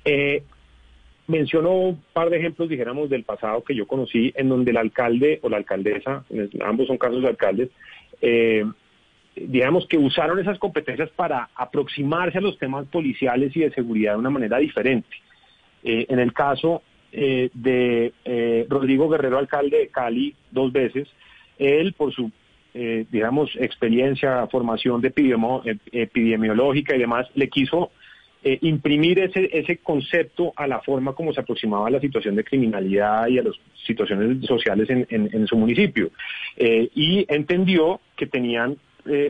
Eh, 0.05 0.43
menciono 1.27 1.71
un 1.71 2.03
par 2.13 2.29
de 2.29 2.37
ejemplos, 2.37 2.69
dijéramos, 2.69 3.09
del 3.09 3.23
pasado 3.23 3.63
que 3.63 3.75
yo 3.75 3.87
conocí, 3.87 4.31
en 4.35 4.49
donde 4.49 4.71
el 4.71 4.77
alcalde 4.77 5.39
o 5.41 5.49
la 5.49 5.57
alcaldesa, 5.57 6.23
ambos 6.63 6.87
son 6.87 6.97
casos 6.97 7.21
de 7.21 7.27
alcaldes, 7.27 7.69
eh, 8.21 8.65
digamos 9.35 9.87
que 9.87 9.97
usaron 9.97 10.39
esas 10.39 10.59
competencias 10.59 11.09
para 11.11 11.49
aproximarse 11.55 12.37
a 12.37 12.41
los 12.41 12.57
temas 12.57 12.85
policiales 12.87 13.55
y 13.55 13.61
de 13.61 13.71
seguridad 13.71 14.13
de 14.13 14.19
una 14.19 14.29
manera 14.29 14.57
diferente. 14.57 15.09
en 15.81 16.19
el 16.19 16.33
caso 16.33 16.83
eh, 17.11 17.49
de 17.53 18.13
eh, 18.25 18.65
Rodrigo 18.69 19.09
Guerrero, 19.09 19.37
alcalde 19.37 19.79
de 19.79 19.87
Cali, 19.87 20.35
dos 20.51 20.71
veces. 20.71 21.07
Él, 21.57 21.93
por 21.93 22.13
su, 22.13 22.31
eh, 22.73 23.05
digamos, 23.11 23.49
experiencia, 23.59 24.47
formación 24.47 25.01
de 25.01 25.11
epidemiológica 25.91 26.95
y 26.95 26.99
demás, 26.99 27.27
le 27.35 27.49
quiso 27.49 27.91
imprimir 28.41 29.19
ese, 29.19 29.49
ese 29.51 29.79
concepto 29.79 30.53
a 30.55 30.65
la 30.65 30.79
forma 30.79 31.11
como 31.11 31.33
se 31.33 31.41
aproximaba 31.41 31.87
a 31.87 31.91
la 31.91 31.99
situación 31.99 32.35
de 32.35 32.45
criminalidad 32.45 33.27
y 33.27 33.37
a 33.37 33.43
las 33.43 33.53
situaciones 33.85 34.45
sociales 34.45 34.89
en, 34.89 35.05
en 35.09 35.45
su 35.45 35.57
municipio. 35.57 36.09
y 36.57 37.25
entendió 37.27 37.99
que 38.15 38.27
tenían 38.27 38.77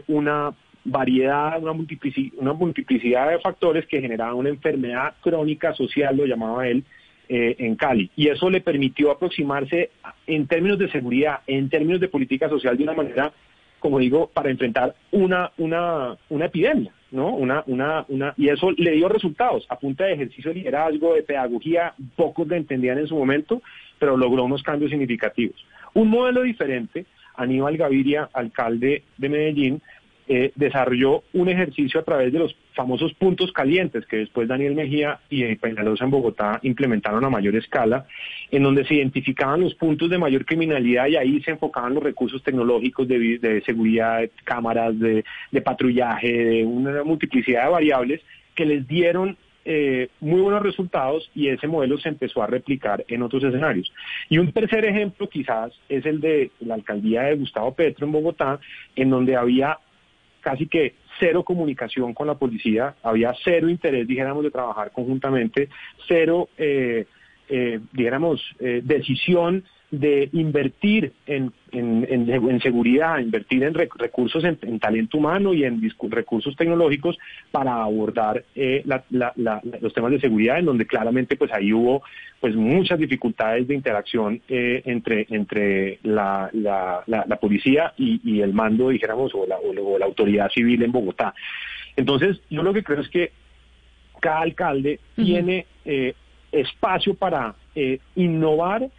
una 0.06 0.54
variedad, 0.86 1.60
una 1.60 1.74
multiplicidad, 1.74 2.34
una 2.38 2.54
multiplicidad 2.54 3.30
de 3.32 3.40
factores 3.40 3.88
que 3.88 4.00
generaban 4.00 4.36
una 4.36 4.50
enfermedad 4.50 5.16
crónica 5.22 5.74
social, 5.74 6.16
lo 6.16 6.28
llamaba 6.28 6.68
él, 6.68 6.84
eh, 7.32 7.56
en 7.60 7.76
Cali. 7.76 8.10
Y 8.16 8.30
eso 8.30 8.50
le 8.50 8.60
permitió 8.60 9.12
aproximarse 9.12 9.92
en 10.26 10.48
términos 10.48 10.80
de 10.80 10.90
seguridad, 10.90 11.42
en 11.46 11.70
términos 11.70 12.02
de 12.02 12.08
política 12.08 12.50
social 12.50 12.76
de 12.76 12.82
una 12.82 12.94
manera, 12.94 13.32
como 13.78 14.00
digo, 14.00 14.32
para 14.34 14.50
enfrentar 14.50 14.96
una, 15.12 15.52
una, 15.60 16.18
una 16.30 16.46
epidemia, 16.46 16.92
¿no? 17.12 17.30
Una, 17.36 17.64
una, 17.68 18.04
una, 18.08 18.34
y 18.36 18.50
eso 18.50 18.72
le 18.72 18.94
dio 18.94 19.08
resultados 19.10 19.64
a 19.70 19.78
punta 19.78 20.06
de 20.06 20.14
ejercicio 20.14 20.50
de 20.50 20.60
liderazgo, 20.60 21.14
de 21.14 21.22
pedagogía, 21.22 21.94
pocos 22.16 22.48
le 22.48 22.58
entendían 22.58 22.98
en 22.98 23.06
su 23.06 23.16
momento, 23.16 23.62
pero 24.00 24.18
logró 24.18 24.46
unos 24.46 24.64
cambios 24.64 24.90
significativos. 24.90 25.64
Un 25.94 26.10
modelo 26.10 26.42
diferente, 26.42 27.06
Aníbal 27.36 27.78
Gaviria, 27.78 28.28
alcalde 28.34 29.04
de 29.18 29.30
Medellín, 29.30 29.82
eh, 30.32 30.52
desarrolló 30.54 31.24
un 31.34 31.50
ejercicio 31.50 32.00
a 32.00 32.04
través 32.04 32.32
de 32.32 32.38
los 32.38 32.56
famosos 32.76 33.16
puntos 33.16 33.52
calientes 33.52 34.06
que 34.06 34.18
después 34.18 34.48
Daniel 34.48 34.76
Mejía 34.76 35.20
y 35.28 35.56
Peñalosa 35.56 36.04
en 36.04 36.12
Bogotá 36.12 36.60
implementaron 36.62 37.26
a 37.26 37.32
mayor 37.32 37.56
escala, 37.56 38.06
en 38.52 38.62
donde 38.62 38.86
se 38.86 38.94
identificaban 38.94 39.62
los 39.62 39.74
puntos 39.74 40.08
de 40.08 40.20
mayor 40.20 40.46
criminalidad 40.46 41.08
y 41.08 41.16
ahí 41.16 41.42
se 41.42 41.50
enfocaban 41.50 41.96
los 41.96 42.04
recursos 42.04 42.44
tecnológicos 42.44 43.08
de, 43.08 43.64
seguridad, 43.66 44.20
de 44.20 44.30
cámaras, 44.44 44.94
de, 45.00 45.24
patrullaje, 45.64 46.32
de 46.32 46.64
una 46.64 47.04
multiplicidad 47.04 47.64
de 47.64 47.72
variables 47.72 48.22
que 48.54 48.68
les 48.68 48.88
dieron 48.88 49.36
eh, 49.66 50.10
muy 50.20 50.42
buenos 50.42 50.62
resultados 50.62 51.32
y 51.34 51.48
ese 51.48 51.68
modelo 51.68 51.98
se 51.98 52.10
empezó 52.10 52.44
a 52.44 52.48
replicar 52.48 53.04
en 53.08 53.24
otros 53.24 53.44
escenarios. 53.44 53.92
Y 54.30 54.38
un 54.38 54.52
tercer 54.52 54.86
ejemplo 54.86 55.28
quizás 55.28 55.74
es 55.90 56.06
el 56.06 56.22
de 56.22 56.52
la 56.60 56.76
alcaldía 56.76 57.24
de 57.24 57.36
Gustavo 57.36 57.74
Petro 57.74 58.06
en 58.06 58.12
Bogotá, 58.12 58.60
en 58.96 59.10
donde 59.10 59.36
había 59.36 59.80
casi 60.42 60.68
que 60.68 60.96
cero 61.20 61.44
comunicación 61.44 62.14
con 62.14 62.28
la 62.28 62.36
policía, 62.36 62.96
había 63.04 63.34
cero 63.44 63.70
interés, 63.70 64.08
dijéramos, 64.08 64.44
de 64.44 64.52
trabajar 64.52 64.92
conjuntamente, 64.92 65.70
cero, 66.08 66.50
eh, 66.58 67.06
eh, 67.50 67.80
dijéramos, 67.92 68.42
eh, 68.60 68.82
decisión 68.84 69.64
de 69.92 70.30
invertir 70.34 71.14
en, 71.26 71.52
en, 71.72 72.62
seguridad, 72.62 73.18
invertir 73.20 73.64
en 73.64 73.74
recursos 73.74 74.44
en, 74.44 74.80
talento 74.80 75.18
humano 75.18 75.54
y 75.54 75.64
en 75.64 75.82
recursos 76.10 76.56
tecnológicos 76.56 77.18
para 77.52 77.82
abordar 77.82 78.44
eh, 78.56 78.84
los 79.10 79.94
temas 79.94 80.12
de 80.12 80.20
seguridad, 80.20 80.60
en 80.60 80.66
donde 80.66 80.86
claramente 80.86 81.36
pues 81.36 81.52
ahí 81.52 81.74
hubo 81.74 82.04
pues 82.40 82.56
muchas 82.56 83.00
dificultades 83.00 83.68
de 83.68 83.74
interacción 83.76 84.42
eh, 84.48 84.84
entre, 84.86 85.26
entre 85.30 86.00
la, 86.04 86.52
policía 87.42 87.94
y, 87.98 88.42
el 88.42 88.54
mando, 88.54 88.90
dijéramos, 88.90 89.34
o 89.34 89.48
la, 89.48 89.58
o 89.58 89.98
la 89.98 90.06
autoridad 90.06 90.50
civil 90.52 90.84
en 90.84 90.92
Bogotá. 90.92 91.34
Entonces, 91.96 92.40
yo 92.50 92.62
lo 92.62 92.74
que 92.74 92.84
creo 92.84 93.02
es 93.02 93.10
que 93.10 93.32
cada 94.20 94.42
alcalde 94.42 95.00
tiene 95.16 95.66
eh, 95.84 96.14
espacio 96.52 97.16
para 97.16 97.56
innovar 98.16 98.90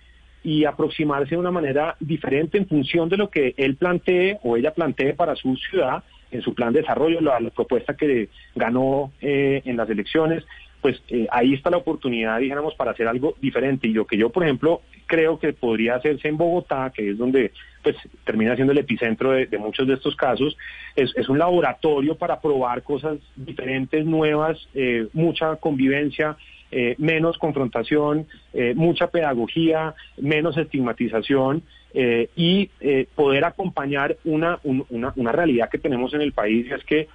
y 0.42 0.64
aproximarse 0.64 1.31
de 1.31 1.40
una 1.40 1.50
manera 1.50 1.96
diferente 2.00 2.59
en 2.59 2.66
función 2.66 3.09
de 3.09 3.16
lo 3.16 3.31
que 3.31 3.55
él 3.57 3.76
plantee 3.76 4.38
o 4.42 4.57
ella 4.57 4.72
plantee 4.72 5.14
para 5.14 5.37
su 5.37 5.57
ciudad 5.57 6.03
en 6.31 6.42
su 6.42 6.55
plan 6.55 6.72
de 6.72 6.81
desarrollo, 6.81 7.20
la, 7.20 7.38
propuesta 7.50 7.96
que 7.96 8.29
ganó 8.55 9.12
eh, 9.20 9.62
en 9.64 9.76
las 9.76 9.90
elecciones, 9.90 10.44
pues 10.81 11.03
eh, 11.09 11.26
ahí 11.31 11.55
está 11.55 11.70
la 11.70 11.76
oportunidad, 11.76 12.38
dijéramos, 12.38 12.74
para 12.74 12.92
hacer 12.92 13.07
algo 13.07 13.35
diferente. 13.40 13.88
Y 13.88 13.92
lo 13.92 14.07
que 14.07 14.16
yo, 14.16 14.31
por 14.31 14.44
ejemplo, 14.44 14.81
creo 15.07 15.38
que 15.38 15.53
podría 15.53 15.96
hacerse 15.96 16.29
en 16.29 16.37
Bogotá, 16.37 16.92
que 16.94 17.11
es 17.11 17.18
donde 17.18 17.53
pues 17.83 17.96
termina 18.24 18.55
siendo 18.55 18.72
el 18.72 18.79
epicentro 18.79 19.33
de, 19.33 19.59
muchos 19.59 19.87
de 19.87 19.94
estos 19.94 20.14
casos, 20.14 20.57
es, 20.96 21.12
es, 21.16 21.29
un 21.29 21.38
laboratorio 21.38 22.14
para 22.14 22.40
probar 22.40 22.83
cosas 22.83 23.18
diferentes, 23.37 24.05
nuevas, 24.05 24.68
eh, 24.74 25.09
mucha 25.12 25.57
convivencia, 25.57 26.37
eh, 26.72 26.94
menos 26.98 27.37
confrontación, 27.38 28.26
eh, 28.52 28.74
mucha 28.76 29.09
pedagogía, 29.09 29.94
menos 30.18 30.56
estigmatización 30.56 31.62
eh, 31.94 32.28
y 32.37 32.70
poder 33.16 33.44
acompañar 33.44 34.16
una, 34.24 34.61
una, 34.62 35.12
una 35.16 35.33
realidad 35.33 35.68
que 35.68 35.78
tenemos 35.78 36.14
en 36.14 36.20
el 36.20 36.33
país 36.33 36.66
y 36.68 36.72
es 36.72 36.85
que 36.85 37.09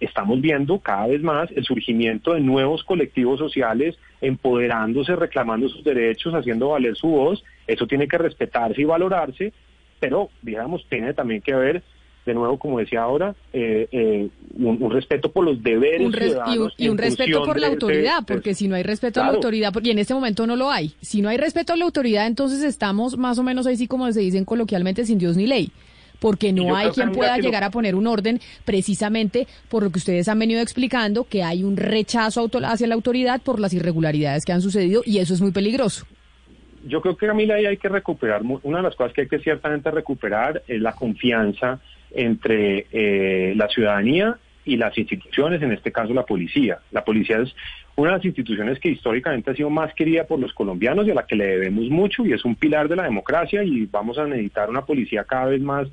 estamos 0.00 0.40
viendo 0.40 0.80
cada 0.80 1.06
vez 1.06 1.22
más 1.22 1.48
el 1.52 1.64
surgimiento 1.64 2.34
de 2.34 2.40
nuevos 2.40 2.82
colectivos 2.84 3.38
sociales 3.38 3.96
empoderándose, 4.20 5.16
reclamando 5.16 5.68
sus 5.68 5.84
derechos, 5.84 6.34
haciendo 6.34 6.70
valer 6.70 6.96
su 6.96 7.08
voz. 7.08 7.42
Eso 7.66 7.86
tiene 7.86 8.08
que 8.08 8.18
respetarse 8.18 8.82
y 8.82 8.84
valorarse, 8.84 9.52
pero 10.00 10.28
digamos, 10.42 10.84
tiene 10.88 11.14
también 11.14 11.40
que 11.40 11.54
haber 11.54 11.82
de 12.30 12.34
nuevo, 12.34 12.58
como 12.58 12.78
decía 12.78 13.02
ahora, 13.02 13.34
eh, 13.52 13.88
eh, 13.92 14.28
un, 14.56 14.90
respeto 14.90 15.30
por 15.30 15.44
los 15.44 15.62
deberes 15.62 16.06
un 16.06 16.12
ciudadanos 16.12 16.74
y, 16.76 16.88
un, 16.88 16.98
respeto 16.98 17.44
por 17.44 17.60
la 17.60 17.68
autoridad, 17.68 18.24
porque 18.26 18.54
si 18.54 18.68
no 18.68 18.74
hay 18.74 18.82
respeto 18.82 19.20
a 19.20 19.26
la 19.26 19.32
autoridad, 19.32 19.72
y 19.82 19.90
en 19.90 19.98
este 19.98 20.14
momento 20.14 20.46
no 20.46 20.56
lo 20.56 20.70
hay, 20.70 20.94
si 21.00 21.22
no 21.22 21.28
hay 21.28 21.36
respeto 21.36 21.72
a 21.72 21.76
la 21.76 21.84
autoridad, 21.84 22.26
entonces 22.26 22.62
estamos 22.62 23.16
más 23.16 23.38
o 23.38 23.42
menos 23.42 23.66
así 23.66 23.86
como 23.86 24.10
se 24.12 24.20
dicen 24.20 24.44
coloquialmente, 24.44 25.04
sin 25.04 25.18
Dios 25.18 25.36
ni 25.36 25.46
ley 25.46 25.72
porque 26.20 26.52
no 26.52 26.76
hay 26.76 26.90
quien 26.90 27.12
pueda 27.12 27.38
llegar 27.38 27.64
a 27.64 27.70
poner 27.70 27.94
un 27.94 28.06
orden 28.06 28.40
precisamente 28.64 29.46
por 29.68 29.82
lo 29.82 29.90
que 29.90 29.98
ustedes 29.98 30.28
han 30.28 30.38
venido 30.38 30.60
explicando, 30.60 31.24
que 31.24 31.42
hay 31.42 31.64
un 31.64 31.78
rechazo 31.78 32.48
hacia 32.62 32.86
la 32.86 32.94
autoridad 32.94 33.40
por 33.40 33.58
las 33.58 33.72
irregularidades 33.72 34.44
que 34.44 34.52
han 34.52 34.60
sucedido 34.60 35.02
y 35.06 35.18
eso 35.18 35.32
es 35.32 35.40
muy 35.40 35.50
peligroso. 35.50 36.06
Yo 36.86 37.02
creo 37.02 37.16
que 37.16 37.26
Camila 37.26 37.56
ahí 37.56 37.66
hay 37.66 37.76
que 37.76 37.88
recuperar, 37.88 38.42
una 38.42 38.78
de 38.78 38.82
las 38.82 38.96
cosas 38.96 39.12
que 39.12 39.22
hay 39.22 39.28
que 39.28 39.38
ciertamente 39.40 39.90
recuperar 39.90 40.62
es 40.66 40.80
la 40.80 40.92
confianza 40.92 41.80
entre 42.14 42.86
eh, 42.92 43.54
la 43.56 43.68
ciudadanía 43.68 44.36
y 44.64 44.76
las 44.76 44.96
instituciones, 44.96 45.62
en 45.62 45.72
este 45.72 45.92
caso 45.92 46.12
la 46.12 46.24
policía. 46.24 46.78
La 46.90 47.04
policía 47.04 47.38
es 47.38 47.54
una 47.96 48.10
de 48.10 48.16
las 48.18 48.24
instituciones 48.24 48.78
que 48.78 48.90
históricamente 48.90 49.50
ha 49.50 49.54
sido 49.54 49.70
más 49.70 49.92
querida 49.94 50.24
por 50.24 50.38
los 50.38 50.52
colombianos 50.52 51.06
y 51.06 51.10
a 51.10 51.14
la 51.14 51.26
que 51.26 51.36
le 51.36 51.46
debemos 51.46 51.88
mucho 51.88 52.24
y 52.24 52.32
es 52.32 52.44
un 52.44 52.54
pilar 52.54 52.88
de 52.88 52.96
la 52.96 53.04
democracia 53.04 53.62
y 53.64 53.86
vamos 53.86 54.18
a 54.18 54.26
necesitar 54.26 54.70
una 54.70 54.84
policía 54.84 55.24
cada 55.24 55.46
vez 55.46 55.60
más 55.60 55.88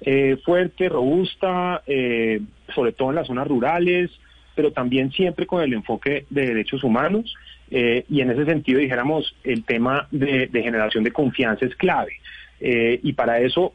eh, 0.00 0.36
fuerte, 0.44 0.88
robusta, 0.88 1.82
eh, 1.86 2.40
sobre 2.74 2.92
todo 2.92 3.10
en 3.10 3.16
las 3.16 3.26
zonas 3.26 3.48
rurales, 3.48 4.10
pero 4.54 4.72
también 4.72 5.10
siempre 5.12 5.46
con 5.46 5.62
el 5.62 5.72
enfoque 5.72 6.26
de 6.30 6.46
derechos 6.46 6.84
humanos 6.84 7.34
y 7.70 8.22
en 8.22 8.30
ese 8.30 8.46
sentido 8.46 8.80
dijéramos 8.80 9.36
el 9.44 9.62
tema 9.64 10.08
de, 10.10 10.46
de 10.46 10.62
generación 10.62 11.04
de 11.04 11.12
confianza 11.12 11.66
es 11.66 11.76
clave 11.76 12.12
y 12.60 13.12
para 13.12 13.40
eso 13.40 13.74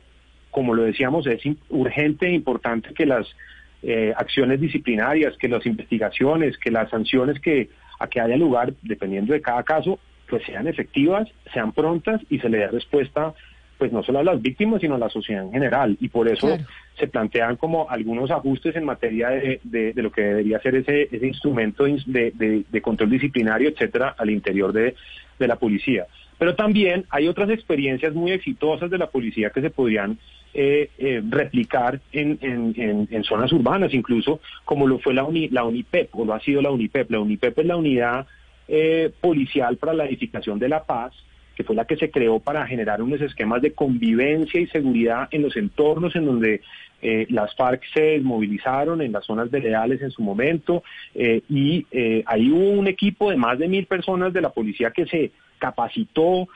como 0.54 0.74
lo 0.74 0.84
decíamos, 0.84 1.28
es 1.28 1.42
urgente 1.70 2.28
e 2.28 2.34
importante 2.34 2.94
que 2.94 3.06
las 3.06 3.28
eh, 3.82 4.14
acciones 4.16 4.62
disciplinarias, 4.62 5.36
que 5.38 5.50
las 5.50 5.66
investigaciones, 5.66 6.58
que 6.58 6.72
las 6.72 6.90
sanciones 6.90 7.40
que 7.42 7.70
a 8.00 8.08
que 8.08 8.22
haya 8.22 8.38
lugar, 8.38 8.74
dependiendo 8.82 9.34
de 9.34 9.42
cada 9.42 9.64
caso, 9.64 10.00
pues 10.30 10.44
sean 10.46 10.68
efectivas, 10.68 11.28
sean 11.54 11.74
prontas 11.74 12.22
y 12.30 12.40
se 12.40 12.50
le 12.50 12.60
dé 12.60 12.68
respuesta 12.68 13.34
pues 13.78 13.92
no 13.92 14.04
solo 14.04 14.20
a 14.20 14.24
las 14.24 14.42
víctimas, 14.42 14.80
sino 14.80 14.96
a 14.96 14.98
la 14.98 15.10
sociedad 15.10 15.44
en 15.44 15.52
general. 15.52 15.98
Y 16.00 16.08
por 16.08 16.30
eso 16.30 16.58
se 16.98 17.08
plantean 17.08 17.58
como 17.58 17.90
algunos 17.90 18.32
ajustes 18.32 18.76
en 18.78 18.86
materia 18.86 19.30
de, 19.30 19.60
de, 19.64 20.02
lo 20.02 20.10
que 20.10 20.22
debería 20.22 20.60
ser 20.60 20.76
ese, 20.76 21.10
ese 21.12 21.28
instrumento 21.28 21.84
de, 21.84 22.64
de, 22.72 22.82
control 22.82 23.10
disciplinario, 23.10 23.68
etcétera, 23.68 24.16
al 24.18 24.30
interior 24.30 24.72
de, 24.72 24.96
la 25.40 25.58
policía. 25.58 26.06
Pero 26.38 26.56
también 26.56 27.06
hay 27.10 27.28
otras 27.28 27.50
experiencias 27.50 28.14
muy 28.14 28.32
exitosas 28.32 28.90
de 28.90 28.98
la 28.98 29.08
policía 29.08 29.50
que 29.50 29.62
se 29.62 29.70
podrían 29.70 30.18
eh, 30.56 30.92
eh, 31.00 31.20
replicar 31.28 32.00
en, 32.12 32.38
en, 32.40 33.24
zonas 33.24 33.52
urbanas, 33.52 33.92
incluso 33.92 34.40
como 34.66 34.86
lo 34.86 35.00
fue 35.00 35.16
la, 35.16 35.28
la 35.50 35.64
UNIPEP 35.64 36.14
o 36.14 36.26
lo 36.26 36.36
ha 36.36 36.40
sido 36.42 36.62
la 36.62 36.70
UNIPEP. 36.70 37.10
La 37.10 37.20
UNIPEP 37.22 37.58
es 37.58 37.66
la 37.66 37.76
unidad 37.76 38.28
eh, 38.68 39.12
policial 39.20 39.78
para 39.78 39.96
la 39.96 40.06
edificación 40.06 40.60
de 40.60 40.70
la 40.70 40.84
paz 40.84 41.12
que 41.56 41.64
fue 41.64 41.76
la 41.76 41.86
que 41.86 41.98
se 41.98 42.12
creó 42.12 42.40
para 42.40 42.68
generar 42.68 43.02
unos 43.02 43.22
esquemas 43.22 43.64
de 43.64 43.74
convivencia 43.74 44.60
y 44.60 44.68
seguridad 44.68 45.28
en 45.32 45.44
los 45.44 45.56
entornos 45.56 46.16
en 46.16 46.26
donde 46.26 46.62
las 47.30 47.54
FARC 47.56 47.84
se 47.94 48.02
desmovilizaron 48.02 49.02
en 49.02 49.12
las 49.12 49.26
zonas 49.26 49.52
veredales 49.52 50.02
en 50.02 50.10
su 50.10 50.24
momento 50.24 50.84
y 51.14 51.86
ahí 52.26 52.50
hubo 52.50 52.72
un 52.72 52.88
equipo 52.88 53.30
de 53.30 53.38
más 53.38 53.60
de 53.60 53.68
mil 53.68 53.86
personas 53.86 54.34
de 54.34 54.42
la 54.42 54.50
policía 54.50 54.90
que 54.90 55.06
se 55.06 55.32
capacitó, 55.64 56.50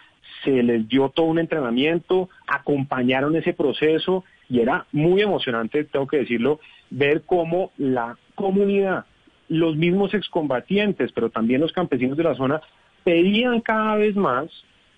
se 0.44 0.62
les 0.64 0.86
dio 0.90 1.08
todo 1.08 1.28
un 1.28 1.40
entrenamiento, 1.40 2.28
acompañaron 2.46 3.38
ese 3.38 3.54
proceso 3.54 4.26
y 4.50 4.60
era 4.60 4.86
muy 4.92 5.22
emocionante, 5.22 5.86
tengo 5.86 6.08
que 6.08 6.18
decirlo, 6.18 6.60
ver 6.90 7.24
cómo 7.26 7.72
la 7.78 8.18
comunidad, 8.36 9.06
los 9.48 9.78
mismos 9.78 10.14
excombatientes, 10.14 11.14
pero 11.14 11.30
también 11.30 11.62
los 11.62 11.72
campesinos 11.72 12.18
de 12.18 12.24
la 12.26 12.36
zona, 12.36 12.60
pedían 13.06 13.62
cada 13.62 13.96
vez 13.96 14.14
más 14.18 14.48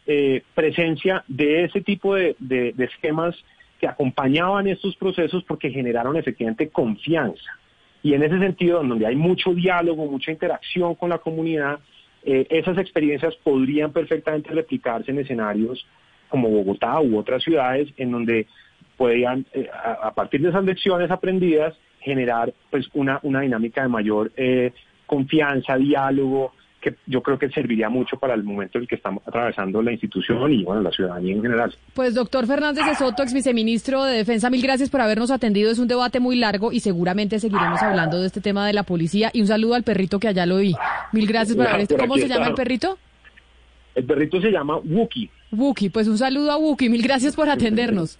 eh, 0.07 0.41
presencia 0.55 1.23
de 1.27 1.65
ese 1.65 1.81
tipo 1.81 2.15
de, 2.15 2.35
de 2.39 2.83
esquemas 2.83 3.35
que 3.79 3.87
acompañaban 3.87 4.65
estos 4.65 4.95
procesos 4.95 5.43
porque 5.43 5.69
generaron 5.69 6.17
efectivamente 6.17 6.69
confianza. 6.69 7.51
Y 8.01 8.15
en 8.15 8.23
ese 8.23 8.39
sentido, 8.39 8.83
donde 8.83 9.05
hay 9.05 9.15
mucho 9.15 9.53
diálogo, 9.53 10.07
mucha 10.07 10.31
interacción 10.31 10.95
con 10.95 11.09
la 11.11 11.19
comunidad, 11.19 11.79
eh, 12.23 12.47
esas 12.49 12.77
experiencias 12.77 13.35
podrían 13.37 13.91
perfectamente 13.91 14.51
replicarse 14.51 15.11
en 15.11 15.19
escenarios 15.19 15.85
como 16.27 16.49
Bogotá 16.49 16.99
u 17.01 17.17
otras 17.17 17.43
ciudades 17.43 17.89
en 17.97 18.11
donde 18.11 18.47
podrían, 18.97 19.45
eh, 19.53 19.69
a, 19.71 20.13
partir 20.13 20.41
de 20.41 20.49
esas 20.49 20.63
lecciones 20.63 21.09
aprendidas, 21.09 21.75
generar 22.01 22.53
pues 22.69 22.87
una, 22.93 23.19
una 23.23 23.41
dinámica 23.41 23.81
de 23.81 23.87
mayor 23.87 24.31
eh, 24.35 24.73
confianza, 25.05 25.77
diálogo, 25.77 26.53
que 26.79 26.95
yo 27.05 27.21
creo 27.21 27.37
que 27.37 27.49
serviría 27.49 27.89
mucho 27.89 28.17
para 28.17 28.33
el 28.33 28.43
momento 28.43 28.77
en 28.77 28.83
el 28.83 28.87
que 28.87 28.95
estamos 28.95 29.21
atravesando 29.27 29.81
la 29.81 29.91
institución 29.91 30.51
y 30.51 30.63
bueno, 30.63 30.81
la 30.81 30.91
ciudadanía 30.91 31.35
en 31.35 31.41
general. 31.41 31.75
Pues 31.93 32.15
doctor 32.15 32.47
Fernández 32.47 32.85
de 32.85 32.95
Soto, 32.95 33.23
ex 33.23 33.33
viceministro 33.33 34.03
de 34.03 34.17
Defensa, 34.17 34.49
mil 34.49 34.61
gracias 34.61 34.89
por 34.89 35.01
habernos 35.01 35.31
atendido. 35.31 35.71
Es 35.71 35.79
un 35.79 35.87
debate 35.87 36.19
muy 36.19 36.35
largo 36.35 36.71
y 36.71 36.79
seguramente 36.79 37.39
seguiremos 37.39 37.81
hablando 37.81 38.19
de 38.19 38.27
este 38.27 38.41
tema 38.41 38.65
de 38.65 38.73
la 38.73 38.83
policía. 38.83 39.29
Y 39.33 39.41
un 39.41 39.47
saludo 39.47 39.75
al 39.75 39.83
perrito 39.83 40.19
que 40.19 40.27
allá 40.27 40.45
lo 40.45 40.57
vi. 40.57 40.75
Mil 41.11 41.27
gracias 41.27 41.57
por 41.57 41.67
haber 41.67 41.87
¿Cómo 41.87 42.17
se 42.17 42.27
llama 42.27 42.47
el 42.47 42.55
perrito? 42.55 42.97
El 43.95 44.05
perrito 44.05 44.39
se 44.39 44.51
llama 44.51 44.77
Wookie. 44.77 45.29
Wookie, 45.51 45.89
pues 45.89 46.07
un 46.07 46.17
saludo 46.17 46.51
a 46.51 46.57
Wookie. 46.57 46.89
Mil 46.89 47.01
gracias 47.01 47.35
por 47.35 47.49
atendernos. 47.49 48.19